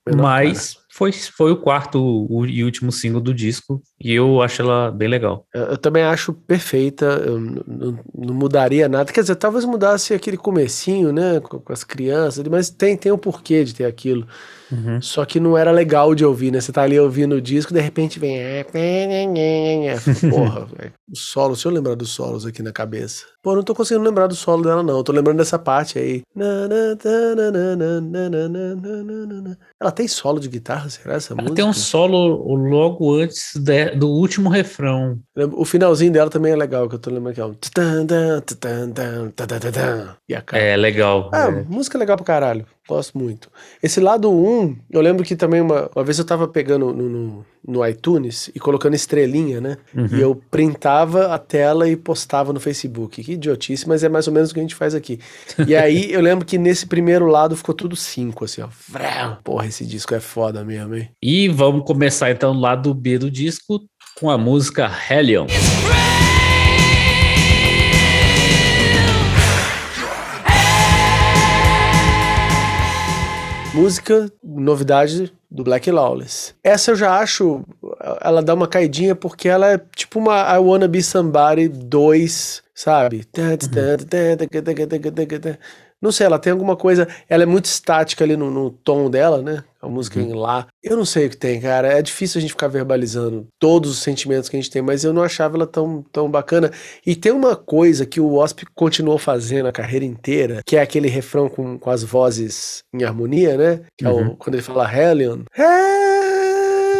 [0.07, 4.89] Menor, mas foi, foi o quarto e último single do disco e eu acho ela
[4.91, 5.45] bem legal.
[5.53, 9.11] Eu, também acho perfeita, eu não mudaria nada.
[9.11, 13.17] Quer dizer, talvez mudasse aquele comecinho, né, com, com as crianças, mas tem, tem um
[13.17, 14.25] porquê de ter aquilo.
[14.71, 15.01] Uhum.
[15.01, 16.59] Só que não era legal de ouvir, né?
[16.59, 18.37] Você tá ali ouvindo o disco, de repente vem.
[20.29, 20.93] Porra, velho.
[21.09, 23.23] O solo, deixa eu lembrar dos solos aqui na cabeça.
[23.41, 24.97] Pô, não tô conseguindo lembrar do solo dela, não.
[24.97, 26.21] Eu tô lembrando dessa parte aí.
[29.79, 31.55] Ela tem solo de guitarra Porra, será essa Ela música?
[31.55, 35.19] tem um solo logo antes de- do último refrão.
[35.53, 37.53] O finalzinho dela também é legal, que eu tô lembrando que é um...
[40.27, 40.63] E a cara.
[40.63, 41.29] É legal.
[41.33, 41.63] Ah, é.
[41.63, 42.65] música legal pra caralho.
[42.87, 43.51] Gosto muito.
[43.83, 47.45] Esse lado 1, eu lembro que também uma, uma vez eu tava pegando no, no,
[47.67, 49.77] no iTunes e colocando estrelinha, né?
[49.93, 50.07] Uhum.
[50.11, 53.21] E eu printava a tela e postava no Facebook.
[53.21, 55.19] Que idiotice, mas é mais ou menos o que a gente faz aqui.
[55.67, 58.69] E aí eu lembro que nesse primeiro lado ficou tudo 5, assim, ó.
[59.43, 61.09] Porra, esse disco é foda mesmo, hein?
[61.21, 63.81] E vamos começar então do lado B do disco
[64.17, 65.45] com a música Hellion.
[73.77, 76.55] Música, novidade do Black Lawless.
[76.63, 77.61] Essa eu já acho,
[78.21, 83.23] ela dá uma caidinha porque ela é tipo uma I Wanna Be Somebody 2, sabe?
[86.01, 87.07] Não sei, ela tem alguma coisa.
[87.27, 89.63] Ela é muito estática ali no, no tom dela, né?
[89.81, 90.67] A música em lá.
[90.83, 91.87] Eu não sei o que tem, cara.
[91.87, 95.13] É difícil a gente ficar verbalizando todos os sentimentos que a gente tem, mas eu
[95.13, 96.71] não achava ela tão, tão bacana.
[97.05, 101.07] E tem uma coisa que o Wasp continuou fazendo a carreira inteira, que é aquele
[101.07, 103.81] refrão com, com as vozes em harmonia, né?
[103.97, 104.29] Que é Uhum.
[104.29, 105.43] o, quando ele fala Hellion.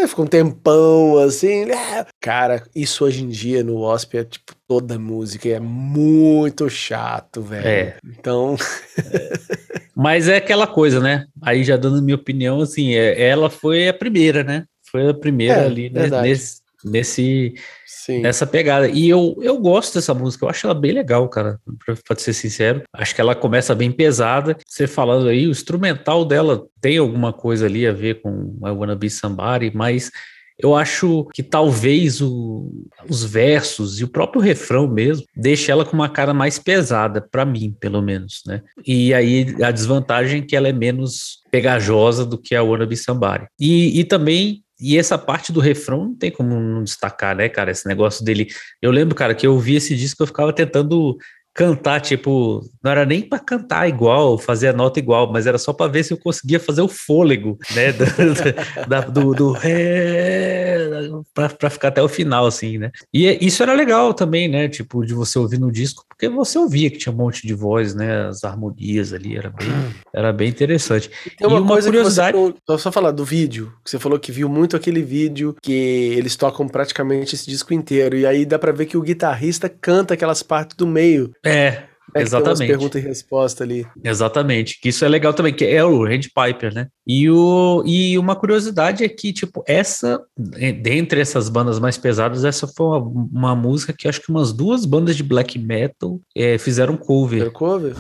[0.04, 1.70] "É", Fica um tempão assim.
[1.72, 2.06] "É".
[2.22, 5.50] Cara, isso hoje em dia no Wasp é tipo toda música.
[5.50, 7.68] É muito chato, velho.
[7.68, 7.98] É.
[8.06, 8.56] Então,
[9.96, 11.26] Mas é aquela coisa, né?
[11.42, 14.66] Aí já dando minha opinião, assim, é- ela foi a primeira, né?
[14.92, 16.08] Foi a primeira É, ali né?
[16.22, 17.54] nesse, nesse,
[17.86, 18.22] sim.
[18.22, 18.88] nessa pegada.
[18.88, 22.34] E eu, eu gosto dessa música, eu acho ela bem legal, cara, pra, pra ser
[22.34, 22.84] sincero.
[22.94, 24.58] Acho que ela começa bem pesada.
[24.66, 28.96] Você falando aí, o instrumental dela tem alguma coisa ali a ver com I Wanna
[28.96, 30.12] Be Somebody, mas
[30.60, 32.72] eu acho que talvez o-
[33.08, 37.46] os versos e o próprio refrão mesmo deixe ela com uma cara mais pesada, pra
[37.46, 38.64] mim, pelo menos, né?
[38.84, 42.98] E aí a desvantagem é que ela é menos pegajosa do que a Wanna Be
[42.98, 43.46] Somebody.
[43.60, 47.72] E, e também, e essa parte do refrão não tem como não destacar, né, cara?
[47.72, 48.48] Esse negócio dele.
[48.82, 51.18] Eu lembro, cara, que eu ouvi esse disco eu ficava tentando
[51.58, 55.74] cantar, tipo, não era nem pra cantar igual, fazer a nota igual, mas era só
[55.74, 57.92] pra ver se eu conseguia fazer o fôlego, né,
[58.86, 62.92] da- da- do, do ré, pra, pra ficar até o final, assim, né.
[63.14, 66.60] E é- isso era legal também, né, tipo, de você ouvir no disco, porque você
[66.60, 69.68] ouvia que tinha um monte de voz, né, as harmonias ali, era bem,
[70.14, 71.10] era bem interessante.
[71.38, 72.38] Tem uma, E uma coisa curiosidade-.
[72.68, 73.74] Vou só falar do vídeo.
[73.84, 75.72] Que você falou que viu muito aquele vídeo que
[76.18, 78.16] eles tocam praticamente esse disco inteiro.
[78.16, 81.32] E aí dá pra ver que o guitarrista canta aquelas partes do meio.
[81.48, 82.68] É, umas Exatamente.
[82.68, 83.86] pergunta e resposta ali.
[84.04, 86.88] Exatamente, que isso é legal também, que é o Randy Piper, né?
[87.06, 92.68] E, o, e uma curiosidade é que, tipo, essa, dentre essas bandas mais pesadas, essa
[92.68, 96.96] foi uma, uma música que acho que umas duas bandas de black metal eh, fizeram
[96.96, 97.52] cover.
[97.52, 97.96] Primeiro cover?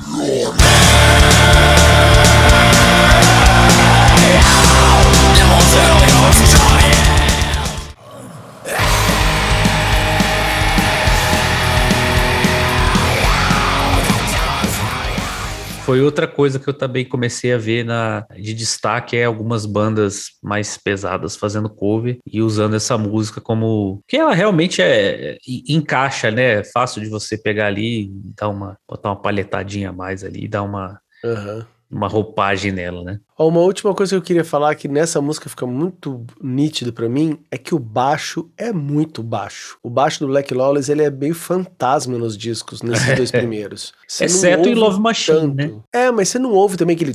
[15.87, 20.31] Foi outra coisa que eu também comecei a ver na, de destaque, é algumas bandas
[20.43, 24.03] mais pesadas fazendo cover e usando essa música como...
[24.05, 26.59] que ela realmente é, e- encaixa, né?
[26.59, 30.63] É fácil de você pegar ali dar uma, botar uma palhetadinha a mais ali dar
[30.63, 31.65] uma, Aham.
[31.89, 33.19] Uma roupagem nela, né?
[33.39, 37.37] Uma última coisa que eu queria falar que nessa música fica muito nítido pra mim
[37.51, 39.77] é que o baixo é muito baixo.
[39.83, 43.93] O baixo do Black Lawless ele é meio fantasma nos discos, nesses dois primeiros.
[44.07, 45.67] Você Exceto em Love Machine, né?
[45.67, 45.83] tanto.
[45.93, 47.13] É, mas você não ouve também aquele.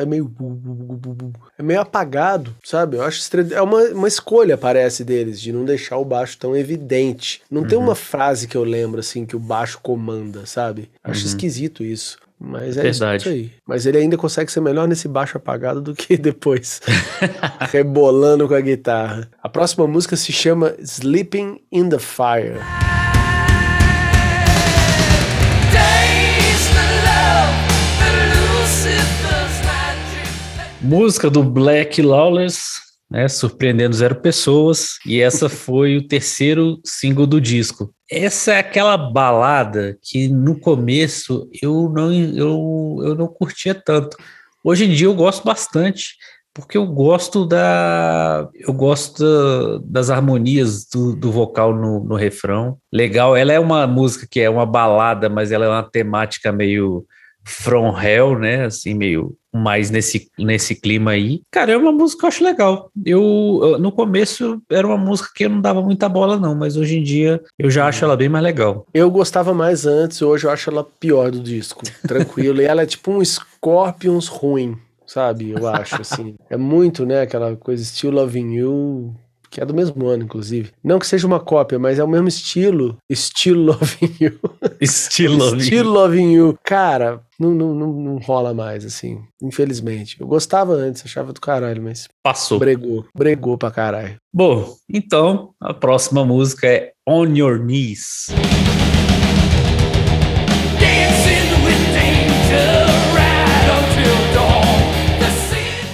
[0.00, 0.32] É meio.
[1.58, 2.96] É meio apagado, sabe?
[2.96, 6.56] Eu acho estre- é uma, uma escolha, parece, deles, de não deixar o baixo tão
[6.56, 7.42] evidente.
[7.50, 7.84] Não tem Uhum.
[7.84, 10.90] uma frase que eu lembro, assim, que o baixo comanda, sabe?
[11.02, 11.26] Acho Uhum.
[11.26, 12.16] esquisito isso.
[12.46, 13.22] Mas é Verdade.
[13.22, 13.50] isso aí.
[13.66, 16.80] Mas ele ainda consegue ser melhor nesse baixo apagado do que depois.
[17.72, 19.28] rebolando com a guitarra.
[19.42, 22.60] A próxima música se chama Sleeping in the Fire.
[30.80, 32.74] Música do Black Lawless,
[33.14, 33.28] né?
[33.28, 34.98] Surpreendendo Zero Pessoas.
[35.06, 37.94] E essa foi o terceiro single do disco.
[38.10, 44.16] Essa é aquela balada que no começo eu não, eu, eu não curtia tanto.
[44.64, 46.16] Hoje em dia eu gosto bastante,
[46.52, 48.48] porque eu gosto da.
[48.54, 52.78] Eu gosto da- das harmonias do, do vocal no, no refrão.
[52.92, 57.04] Legal, ela é uma música que é uma balada, mas ela é uma temática meio
[57.44, 58.64] From Hell, né?
[58.64, 61.42] Assim, meio mais nesse, nesse clima aí.
[61.50, 62.90] Cara, é uma música que eu acho legal.
[63.06, 66.98] Eu, no começo, era uma música que eu não dava muita bola, não, mas hoje
[66.98, 68.86] em dia eu já acho ela bem mais legal.
[68.92, 71.82] Eu gostava mais antes, hoje eu acho ela pior do disco.
[72.06, 72.60] Tranquilo.
[72.62, 74.76] e ela é tipo um Scorpions ruim,
[75.06, 75.50] sabe?
[75.50, 76.34] Eu acho, assim.
[76.50, 79.14] É muito, né, aquela coisa Still Loving You,
[79.54, 80.72] que é do mesmo ano, inclusive.
[80.82, 82.96] Não que seja uma cópia, mas é o mesmo estilo.
[83.12, 84.40] Still Loving You.
[84.80, 85.60] Estilo.
[85.60, 86.58] Still Loving You.
[86.64, 89.20] Cara, não, não, não, não rola mais, assim.
[89.40, 90.20] Infelizmente.
[90.20, 92.58] Eu gostava antes, achava do caralho, mas Passou.
[92.58, 93.06] bregou.
[93.16, 94.16] Bregou pra caralho.
[94.32, 98.26] Bom, então a próxima música é On Your Knees.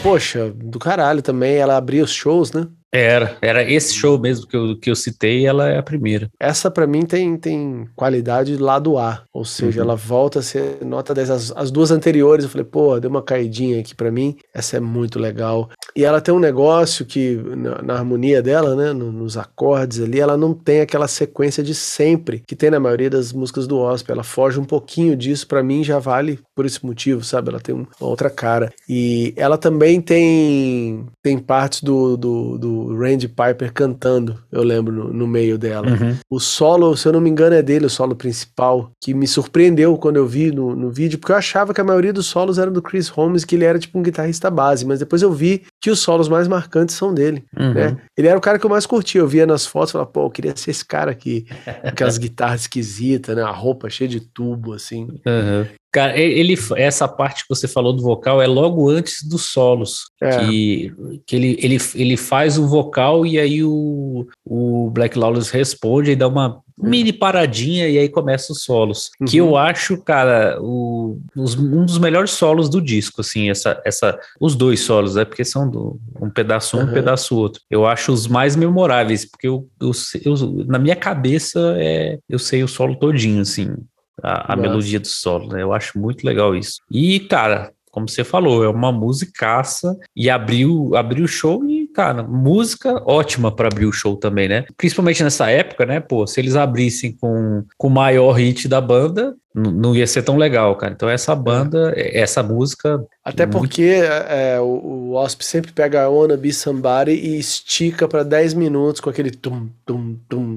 [0.03, 1.57] Poxa, do caralho também.
[1.57, 2.67] Ela abria os shows, né?
[2.93, 6.29] Era, era esse show mesmo que eu, que eu citei, ela é a primeira.
[6.41, 9.87] Essa pra mim tem, tem qualidade lado A, ou seja, Uhum.
[9.87, 11.31] ela volta a ser nota 10.
[11.31, 14.81] As, as duas anteriores eu falei, pô, deu uma caidinha aqui pra mim, essa é
[14.81, 15.71] muito legal.
[15.95, 20.19] E ela tem um negócio que na, na harmonia dela, né, no- nos acordes ali,
[20.19, 24.11] ela não tem aquela sequência de sempre que tem na maioria das músicas do Osp.
[24.11, 27.51] Ela foge um pouquinho disso, pra mim já vale por esse motivo, sabe?
[27.51, 28.73] Ela tem um- uma outra cara.
[28.89, 35.13] E ela também tem tem partes do, do, do Randy Piper cantando, eu lembro, no,
[35.13, 35.89] no meio dela.
[35.89, 36.17] Uhum.
[36.31, 39.97] O solo, se eu não me engano, é dele, o solo principal, que me surpreendeu
[39.97, 42.71] quando eu vi no, no vídeo, porque eu achava que a maioria dos solos era
[42.71, 45.91] do Chris Holmes, que ele era tipo um guitarrista base, mas depois eu vi que
[45.91, 47.75] os solos mais marcantes são dele, Uhum.
[47.75, 47.97] né?
[48.17, 50.25] Ele era o cara que eu mais curtia, eu via nas fotos e falava, pô,
[50.27, 51.47] eu queria ser esse cara aqui,
[51.83, 53.43] com aquelas guitarras esquisitas, né?
[53.43, 55.09] A roupa cheia de tubo, assim.
[55.27, 55.67] Uhum.
[55.93, 60.03] Cara, ele, essa parte que você falou do vocal é logo antes dos solos.
[60.23, 60.39] É.
[60.39, 60.93] Que,
[61.27, 66.17] que ele, ele, ele faz o vocal e aí o, o Black Lawless responde e
[66.17, 69.11] dá uma mini paradinha e aí começa os solos.
[69.29, 69.49] Que Uhum.
[69.49, 74.55] eu acho, cara, o, os- um dos melhores solos do disco, assim, essa, essa, os
[74.55, 75.25] dois solos, né?
[75.25, 76.93] Porque são do, um pedaço um, um Uhum.
[76.93, 77.61] pedaço outro.
[77.69, 79.91] Eu acho os mais memoráveis, porque eu, eu,
[80.25, 83.75] eu- na minha cabeça é, eu sei o solo todinho, assim
[84.23, 85.63] a, a melodia do solo, né?
[85.63, 86.81] Eu acho muito legal isso.
[86.91, 92.23] E, cara, como você falou, é uma musicaça e abriu, abriu o show e, cara,
[92.23, 94.65] música ótima para abrir o show também, né?
[94.77, 95.99] Principalmente nessa época, né?
[95.99, 100.37] Pô, se eles abrissem com, com o maior hit da banda, não ia ser tão
[100.37, 100.93] legal, cara.
[100.93, 103.59] Então essa banda, essa música, Até Muito.
[103.59, 108.55] porque é, o, o Wasp sempre pega a Wanna Be Somebody e estica pra 10
[108.55, 110.50] minutos com aquele tum, tum, tum.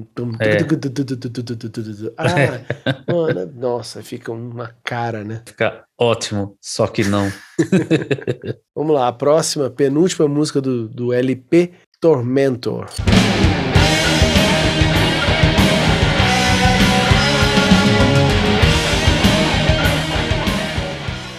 [2.16, 5.42] Ah, nossa, fica uma cara, né?
[5.46, 7.32] fica ótimo, só que não.
[8.74, 12.86] Vamos lá, a próxima, penúltima música do, do LP, Tormentor.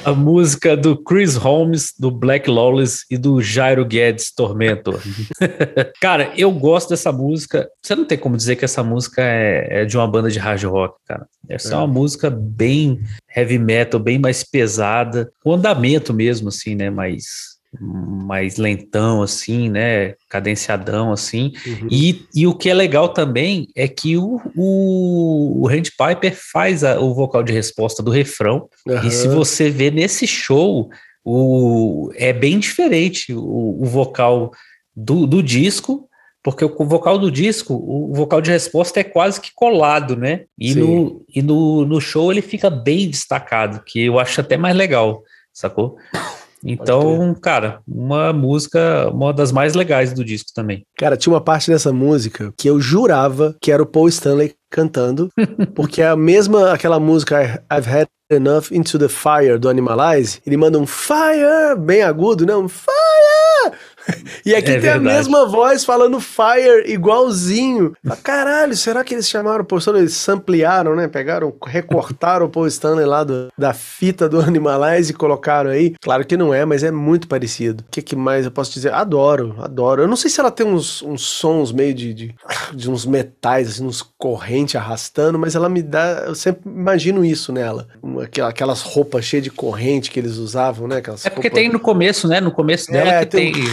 [0.05, 5.01] A música do Chris Holmes, do Black Lawless e do Jairo Guedes Tormentor.
[5.99, 7.67] cara, eu gosto dessa música.
[7.81, 10.63] Você não tem como dizer que essa música é, é de uma banda de hard
[10.63, 11.27] rock, cara.
[11.49, 11.73] Essa é.
[11.73, 11.77] É.
[11.77, 13.01] uma música bem
[13.35, 16.89] heavy metal, bem mais pesada, com andamento mesmo, assim, né?
[16.91, 20.13] Mais, mais lentão, assim, né?
[20.29, 21.51] Cadenciadão, assim.
[21.65, 21.87] Uhum.
[21.89, 26.83] E, e o que é legal também é que o, o, o Randy Piper faz
[26.83, 28.67] a- o vocal de resposta do refrão.
[29.03, 30.89] E se você vê nesse show,
[31.23, 34.51] o, é bem diferente o, o vocal
[34.95, 36.07] do, do disco,
[36.43, 40.41] porque o vocal do disco, o vocal de resposta é quase que colado, né?
[40.59, 40.79] E, Sim.
[40.79, 45.23] no, e no, no show ele fica bem destacado, que eu acho até mais legal,
[45.51, 45.97] sacou?
[46.65, 50.83] Então, cara, uma música, uma das mais legais do disco também.
[50.97, 55.29] Cara, tinha uma parte dessa música que eu jurava que era o Paul Stanley cantando,
[55.75, 60.57] porque é a mesma, aquela música I've Had Enough Into the Fire do Animalize, ele
[60.57, 62.55] manda um fire bem agudo, né?
[62.55, 63.04] Um fire!
[64.45, 65.03] E aqui É tem a verdade.
[65.17, 67.93] mesma voz falando fire igualzinho.
[68.03, 70.01] Fala, Caralho, será que eles chamaram o Paul Stanley?
[70.03, 71.07] Eles samplearam, né?
[71.07, 75.95] Pegaram, recortaram o Paul Stanley lá do- da fita do Animalize e colocaram aí.
[76.01, 77.83] Claro que não é, mas é muito parecido.
[77.87, 78.93] O que, que mais eu posso dizer?
[78.93, 80.03] Adoro, adoro.
[80.03, 82.35] Eu não sei se ela tem uns, uns sons meio de, de,
[82.73, 86.23] de uns metais, assim, uns correntes arrastando, mas ela me dá.
[86.27, 87.87] Eu sempre imagino isso nela.
[88.23, 90.97] Aquela- Aquelas roupas cheias de corrente que eles usavam, né?
[90.97, 92.39] Aquelas É porque roupas- tem no começo, né?
[92.39, 93.51] No começo dela É, que tem.
[93.51, 93.63] tem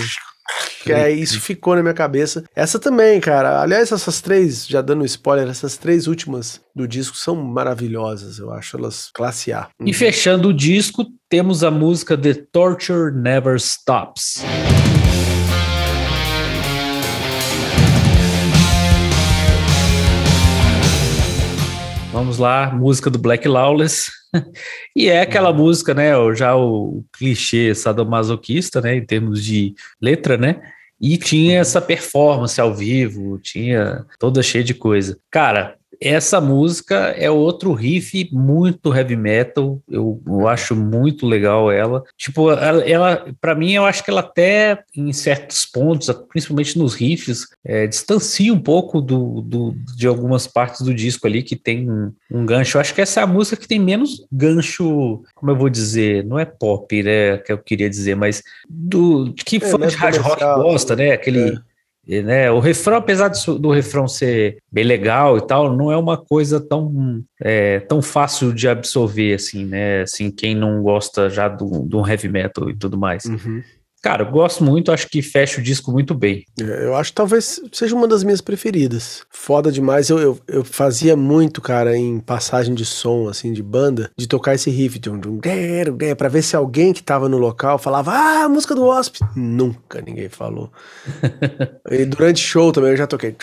[0.83, 2.45] que é, isso ficou na minha cabeça.
[2.55, 3.61] Essa também, cara.
[3.61, 8.39] Aliás, essas três, já dando spoiler, essas três últimas do disco são maravilhosas.
[8.39, 9.69] Eu acho elas classe A.
[9.85, 14.43] E fechando o disco, temos a música The Torture Never Stops.
[22.23, 24.09] Vamos lá, música do Black Lawless.
[24.95, 26.13] e é aquela música, né?
[26.37, 28.95] Já o clichê sadomasoquista, né?
[28.95, 30.63] Em termos de letra, né?
[31.01, 35.19] E tinha essa performance ao vivo, tinha toda cheia de coisa.
[35.33, 39.81] Cara, essa música é outro riff muito heavy metal.
[39.89, 42.03] Eu, eu acho muito legal ela.
[42.17, 46.95] Tipo, ela, ela para mim, eu acho que ela até em certos pontos, principalmente nos
[46.95, 51.91] riffs, é, distancia um pouco do, do, de algumas partes do disco ali que tem
[51.91, 52.77] um, um gancho.
[52.77, 56.25] Eu acho que essa é a música que tem menos gancho, como eu vou dizer,
[56.25, 57.39] não é pop, né?
[57.39, 61.13] Que eu queria dizer, mas do que É, fã de hard rock gosta, né?
[61.13, 61.51] Aquele.
[61.51, 61.72] é.
[62.07, 65.97] E, né, o refrão, apesar do, do refrão ser bem legal e tal, não é
[65.97, 70.03] uma coisa tão, é, tão fácil de absorver, assim, né?
[70.03, 73.25] Assim, quem não gosta já do, do heavy metal e tudo mais.
[73.25, 73.63] Uhum.
[74.03, 76.45] Cara, eu gosto muito, acho que fecha o disco muito bem.
[76.61, 79.23] É, Eu acho que talvez seja uma das minhas preferidas.
[79.31, 80.11] Foda demais.
[80.11, 84.57] Eu, eu, eu fazia muito, cara, em passagem de som, assim, de banda, de tocar
[84.57, 88.11] esse riff, dum, dum, dum, dum, pra ver se alguém que tava no local falava,
[88.11, 89.21] ah, a música do Wasp.
[89.37, 90.73] Nunca ninguém falou.
[91.89, 93.37] e durante show também eu já toquei.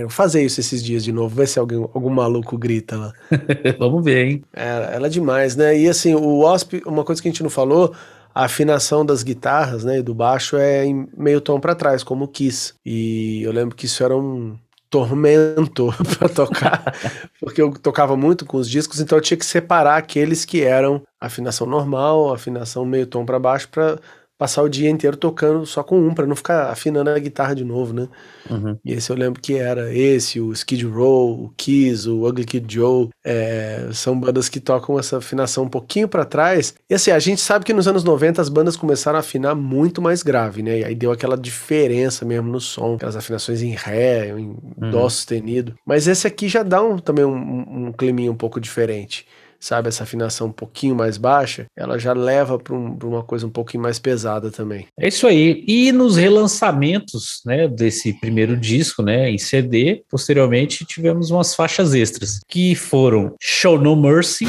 [0.00, 3.12] Vou fazer isso esses dias de novo, ver se alguém, algum maluco grita lá.
[3.78, 4.42] Vamos ver, hein?
[4.52, 5.78] Ela, ela é demais, né?
[5.78, 7.94] E assim, o Wasp, uma coisa que a gente não falou,
[8.36, 12.26] a afinação das guitarras, né, e do baixo é em meio tom pra trás, como
[12.26, 12.74] o Kiss.
[12.84, 14.58] E eu lembro que isso era um
[14.90, 15.86] tormento
[16.18, 16.94] pra tocar,
[17.40, 21.00] porque eu tocava muito com os discos, então eu tinha que separar aqueles que eram
[21.18, 23.98] afinação normal, afinação meio tom pra baixo, pra
[24.38, 27.64] passar o dia inteiro tocando só com um, pra não ficar afinando a guitarra de
[27.64, 28.08] novo, né?
[28.50, 28.78] Uhum.
[28.84, 32.72] E esse eu lembro que era esse, o Skid Row, o Kiss, o Ugly Kid
[32.72, 36.74] Joe, é, são bandas que tocam essa afinação um pouquinho pra trás.
[36.88, 40.02] E assim, a gente sabe que nos anos 90 as bandas começaram a afinar muito
[40.02, 40.80] mais grave, né?
[40.80, 44.54] E aí deu aquela diferença mesmo no som, aquelas afinações em ré, em
[44.90, 45.74] dó sustenido.
[45.84, 49.26] Mas esse aqui já dá um, também um, um climinho um pouco diferente.
[49.66, 53.48] Sabe, essa afinação um pouquinho mais baixa, ela já leva para um, pra uma coisa
[53.48, 54.86] um pouquinho mais pesada também.
[54.96, 55.64] É isso aí.
[55.66, 62.38] E nos relançamentos, né, desse primeiro disco, né, em CD, posteriormente tivemos umas faixas extras,
[62.46, 64.46] que foram Show No Mercy,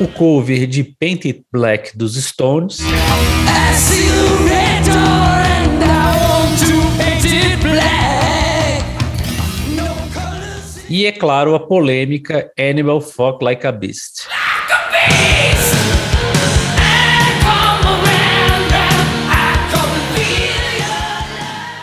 [0.00, 2.78] o cover de Painted Black dos Stones,
[10.92, 14.26] e, é claro, a polêmica Animal Fuck Like a Beast.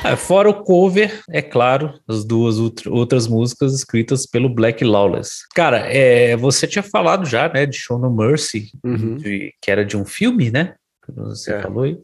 [0.01, 5.41] Ah, Fora o cover, é claro, as duas outra- outras músicas escritas pelo Black Lawless.
[5.53, 9.17] Cara, é, você tinha falado já, né, de Show No Mercy, Uhum.
[9.17, 10.73] de- que era de um filme, né?
[11.15, 11.61] Você É.
[11.61, 11.97] falou aí.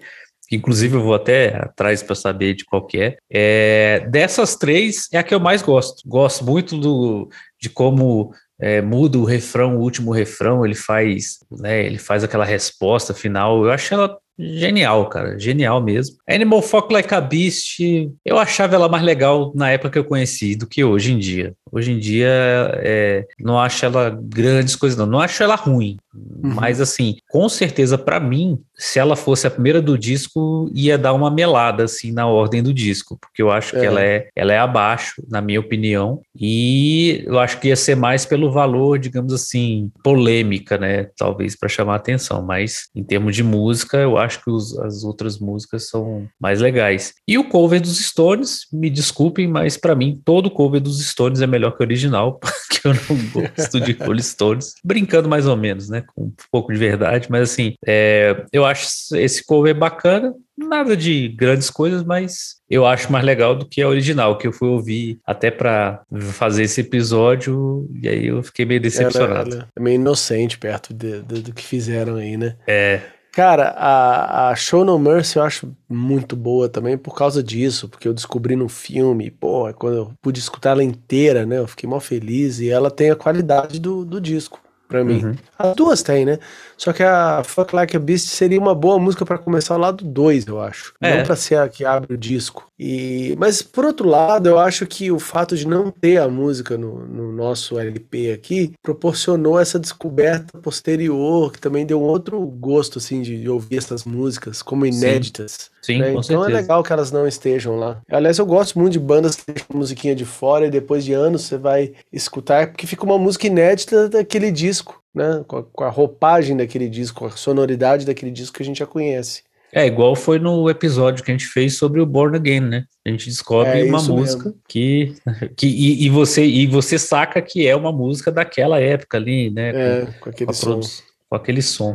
[0.52, 3.18] Inclusive, eu vou até atrás para saber de qual que é.
[3.30, 4.08] é.
[4.10, 6.08] Dessas três, é a que eu mais gosto.
[6.08, 7.30] Gosto muito do,
[7.62, 12.46] de como é, muda o refrão, o último refrão, ele faz, né, ele faz aquela
[12.46, 13.66] resposta final.
[13.66, 16.18] Eu acho ela genial, cara, genial mesmo.
[16.28, 17.80] Animal Fuck Like a Beast,
[18.24, 21.54] eu achava ela mais legal na época que eu conheci do que hoje em dia.
[21.72, 22.30] Hoje em dia,
[22.76, 25.06] é, não acho ela grandes coisas, não.
[25.06, 25.98] Não acho ela ruim.
[26.42, 31.14] Mas, assim, com certeza, pra mim, se ela fosse a primeira do disco, ia dar
[31.14, 33.18] uma melada, assim, na ordem do disco.
[33.20, 33.86] Porque eu acho que É.
[33.86, 36.22] ela é, ela é abaixo, na minha opinião.
[36.38, 41.06] E eu acho que ia ser mais pelo valor, digamos assim, polêmica, né?
[41.18, 42.42] Talvez para chamar atenção.
[42.44, 47.14] Mas, em termos de música, eu acho que os- as outras músicas são mais legais.
[47.28, 51.48] E o cover dos Stones, me desculpem, mas pra mim, todo cover dos Stones é
[51.48, 54.74] melhor que o original, porque eu não gosto de Rolling Stones.
[54.84, 56.04] Brincando mais ou menos, né?
[56.16, 60.34] Com um pouco de verdade, mas assim, é, eu acho esse cover bacana.
[60.58, 64.54] Nada de grandes coisas, mas eu acho mais legal do que a original, que eu
[64.54, 66.02] fui ouvir até pra
[66.32, 69.50] fazer esse episódio, e aí eu fiquei meio decepcionado.
[69.52, 72.56] Ela, ela é meio inocente perto de- de- do que fizeram aí, né?
[72.68, 73.02] É,
[73.34, 78.08] Cara, a, a Show No Mercy eu acho muito boa também por causa disso, porque
[78.08, 82.00] eu descobri no filme, pô, quando eu pude escutar ela inteira, né, eu fiquei mó
[82.00, 85.24] feliz e ela tem a qualidade do, do disco, pra mim.
[85.24, 85.36] Uhum.
[85.58, 86.40] As duas tem, né?
[86.78, 90.04] Só que a Fuck Like a Beast seria uma boa música pra começar o lado
[90.04, 90.94] 2, eu acho.
[91.02, 91.18] É.
[91.18, 92.70] Não pra ser a que abre o disco.
[92.78, 96.78] E, mas por outro lado, eu acho que o fato de não ter a música
[96.78, 103.00] no, no nosso LP aqui proporcionou essa descoberta posterior, que também deu um outro gosto
[103.00, 105.72] assim de, de ouvir essas músicas como inéditas.
[105.82, 106.10] sim, né?
[106.10, 106.50] Então certeza.
[106.50, 108.02] é legal que elas não estejam lá.
[108.12, 111.44] Aliás, eu gosto muito de bandas que deixam musiquinha de fora e depois de anos
[111.44, 115.46] você vai escutar, porque fica uma música inédita daquele disco, né?
[115.48, 118.80] Com a, com a roupagem daquele disco, com a sonoridade daquele disco que a gente
[118.80, 119.44] já conhece.
[119.76, 122.86] É, igual foi no episódio que a gente fez sobre o Born Again, né?
[123.06, 125.16] A gente descobre É, uma música que,
[125.58, 129.72] que e, e você e você saca que é uma música daquela época ali, né?
[129.76, 130.66] É, com com, aquele a som.
[130.72, 130.88] produ-
[131.30, 131.94] com aquele som.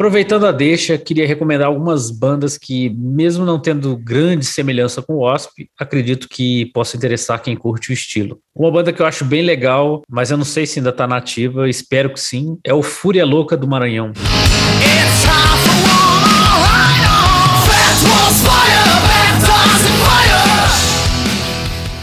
[0.00, 5.18] Aproveitando a deixa, queria recomendar algumas bandas que, mesmo não tendo grande semelhança com o
[5.18, 8.38] Wasp, acredito que possa interessar quem curte o estilo.
[8.56, 11.68] Uma banda que eu acho bem legal, mas eu não sei se ainda tá nativa,
[11.68, 14.14] espero que sim, é o Fúria Louca do Maranhão.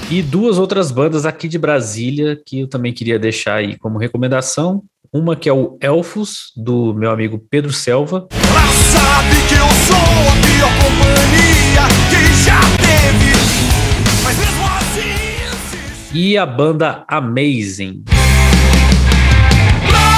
[0.09, 4.83] E duas outras bandas aqui de Brasília que eu também queria deixar aí como recomendação.
[5.13, 9.95] Uma que é o Elfos, do meu amigo Pedro Selva, Ela sabe que eu sou
[9.95, 13.31] a pior companhia que já teve.
[14.23, 18.03] Mas mesmo assim, e a banda Amazing.
[19.89, 20.17] Oh,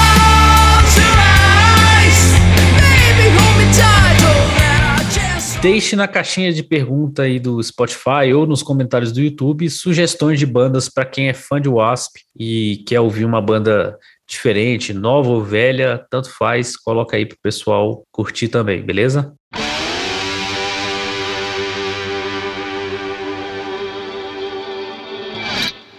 [5.62, 10.46] Deixe na caixinha de pergunta aí do Spotify ou nos comentários do YouTube sugestões de
[10.46, 13.98] bandas para quem é fã de Wasp e quer ouvir uma banda
[14.30, 19.34] diferente, nova ou velha, tanto faz, coloca aí pro pessoal curtir também, beleza?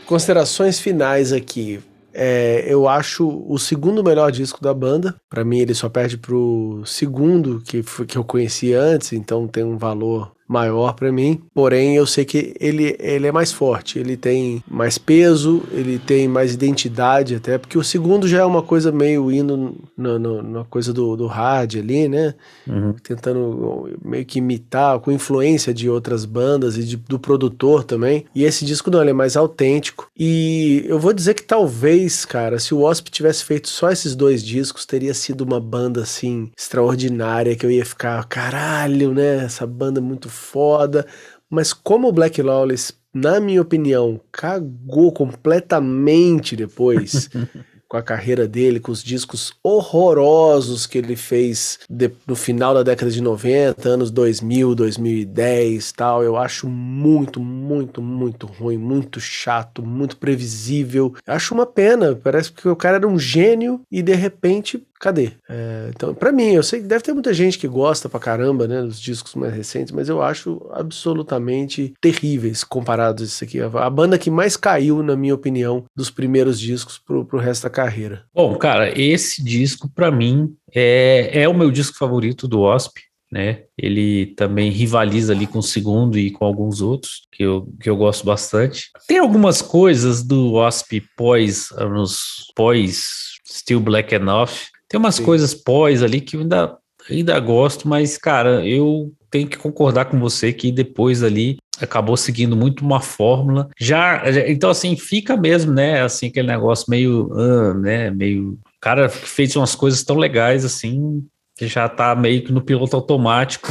[0.05, 1.81] Considerações finais aqui.
[2.13, 5.15] É, eu acho o segundo melhor disco da banda.
[5.29, 9.77] Pra mim, ele só perde pro segundo, que, que eu conheci antes, então tem um
[9.77, 11.41] valor maior pra mim.
[11.53, 16.27] Porém, eu sei que ele, ele é mais forte, ele tem mais peso, ele tem
[16.27, 20.63] mais identidade até, porque o segundo já é uma coisa meio indo na, na, na
[20.65, 22.33] coisa do, do hard ali, né?
[22.67, 22.93] Uhum.
[23.03, 28.25] tentando meio que imitar, com influência de outras bandas e de- do produtor também.
[28.35, 30.09] E esse disco não, ele é mais autêntico.
[30.17, 34.43] E eu vou dizer que talvez, cara, se o Wasp tivesse feito só esses dois
[34.43, 39.45] discos, teria sido uma banda assim extraordinária que eu ia ficar, caralho, né?
[39.45, 41.05] Essa banda é muito foda.
[41.49, 47.29] Mas como o Black Lawless, na minha opinião, cagou completamente depois
[47.87, 52.83] com a carreira dele, com os discos horrorosos que ele fez de- no final da
[52.83, 56.23] década de 90, anos 2000, 2010 tal.
[56.23, 61.13] Eu acho muito, muito, muito ruim, muito chato, muito previsível.
[61.27, 64.81] Eu acho uma pena, parece que o cara era um gênio e de repente.
[65.01, 65.31] Cadê?
[65.49, 68.67] É, então, pra mim, eu sei que deve ter muita gente que gosta pra caramba,
[68.67, 73.59] né, dos discos mais recentes, mas eu acho absolutamente terríveis comparados a isso aqui.
[73.59, 77.69] A, banda que mais caiu, na minha opinião, dos primeiros discos pro, pro resto da
[77.71, 78.25] carreira.
[78.31, 82.99] Bom, cara, esse disco pra mim é, é o meu disco favorito do Wasp,
[83.31, 83.63] né?
[83.75, 87.97] Ele também rivaliza ali com o segundo e com alguns outros que eu, que eu
[87.97, 88.91] gosto bastante.
[89.07, 94.51] Tem algumas coisas do Wasp pós anos pós Still Black Enough.
[94.91, 95.23] Tem umas Sim.
[95.23, 96.77] coisas pós ali que eu ainda
[97.09, 102.55] ainda gosto, mas cara, eu tenho que concordar com você que depois ali acabou seguindo
[102.57, 103.69] muito uma fórmula.
[103.79, 109.07] Já, já- então assim, fica mesmo, né, assim aquele negócio meio, ah, né, meio cara
[109.07, 111.23] fez umas coisas tão legais assim,
[111.55, 113.69] que já tá meio que no piloto automático.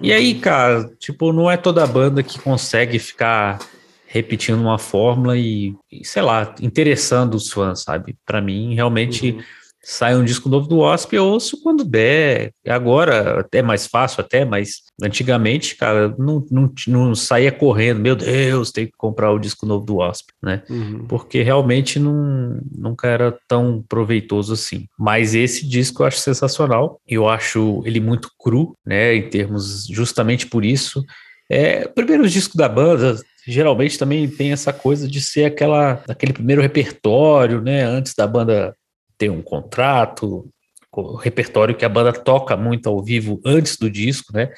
[0.00, 3.58] E aí, cara, tipo, não é toda banda que consegue ficar
[4.06, 8.16] repetindo uma fórmula e, e, sei lá, interessando os fãs, sabe?
[8.24, 9.42] Pra mim, realmente Uhum.
[9.84, 12.52] Sai um disco novo do Wasp, eu ouço quando der.
[12.66, 18.72] Agora é mais fácil até, mas antigamente, cara, não, não, não saía correndo, meu Deus,
[18.72, 20.62] tem que comprar o disco novo do Wasp, né?
[20.68, 21.06] Uhum.
[21.06, 24.86] Porque realmente não, nunca era tão proveitoso assim.
[24.98, 27.00] Mas esse disco eu acho sensacional.
[27.06, 29.14] Eu acho ele muito cru, né?
[29.14, 31.04] Em termos, justamente por isso.
[31.50, 33.16] É, primeiro disco da banda
[33.46, 37.84] geralmente também tem essa coisa de ser aquela aquele primeiro repertório, né?
[37.84, 38.74] Antes da banda
[39.18, 40.48] ter um contrato,
[40.92, 44.50] o repertório que a banda toca muito ao vivo antes do disco, né?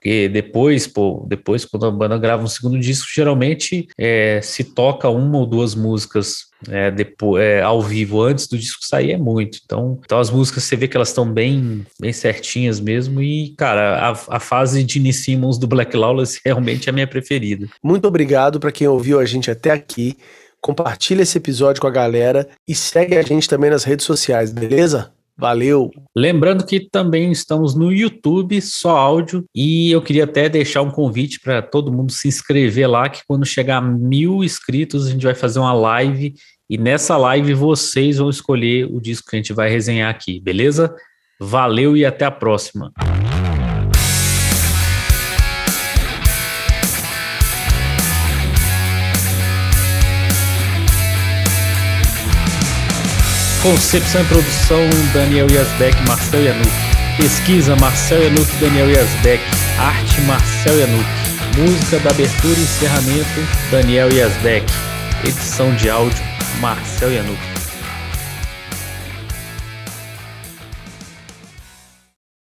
[0.00, 5.10] Porque depois, pô, depois quando a banda grava um segundo disco, geralmente é, se toca
[5.10, 9.58] uma ou duas músicas é, depois, é, ao vivo antes do disco sair é muito.
[9.62, 13.20] Então, então as músicas você vê que elas estão bem, bem certinhas mesmo.
[13.20, 17.06] E, cara, a, a fase de Gene Simmons do Black Lawless realmente é a minha
[17.06, 17.68] preferida.
[17.82, 20.16] Muito obrigado para quem ouviu a gente até aqui.
[20.60, 25.12] Compartilha esse episódio com a galera e segue a gente também nas redes sociais, beleza?
[25.36, 25.90] Valeu!
[26.14, 31.40] Lembrando que também estamos no YouTube, só áudio, e eu queria até deixar um convite
[31.40, 35.34] para todo mundo se inscrever lá, que quando chegar a mil inscritos a gente vai
[35.34, 36.34] fazer uma live,
[36.68, 40.94] e nessa live vocês vão escolher o disco que a gente vai resenhar aqui, beleza?
[41.40, 42.92] Valeu e até a próxima!
[53.62, 54.80] Concepção e produção,
[55.12, 56.70] Daniel Yazbek, Marcel Yanuk.
[57.18, 59.42] Pesquisa, Marcel Yanuk, Daniel Yazbek.
[59.78, 61.04] Arte, Marcel Yanuk.
[61.58, 63.40] Música da abertura e encerramento,
[63.70, 64.64] Daniel Yazbek.
[65.24, 66.24] Edição de áudio,
[66.58, 67.49] Marcel Yanuk.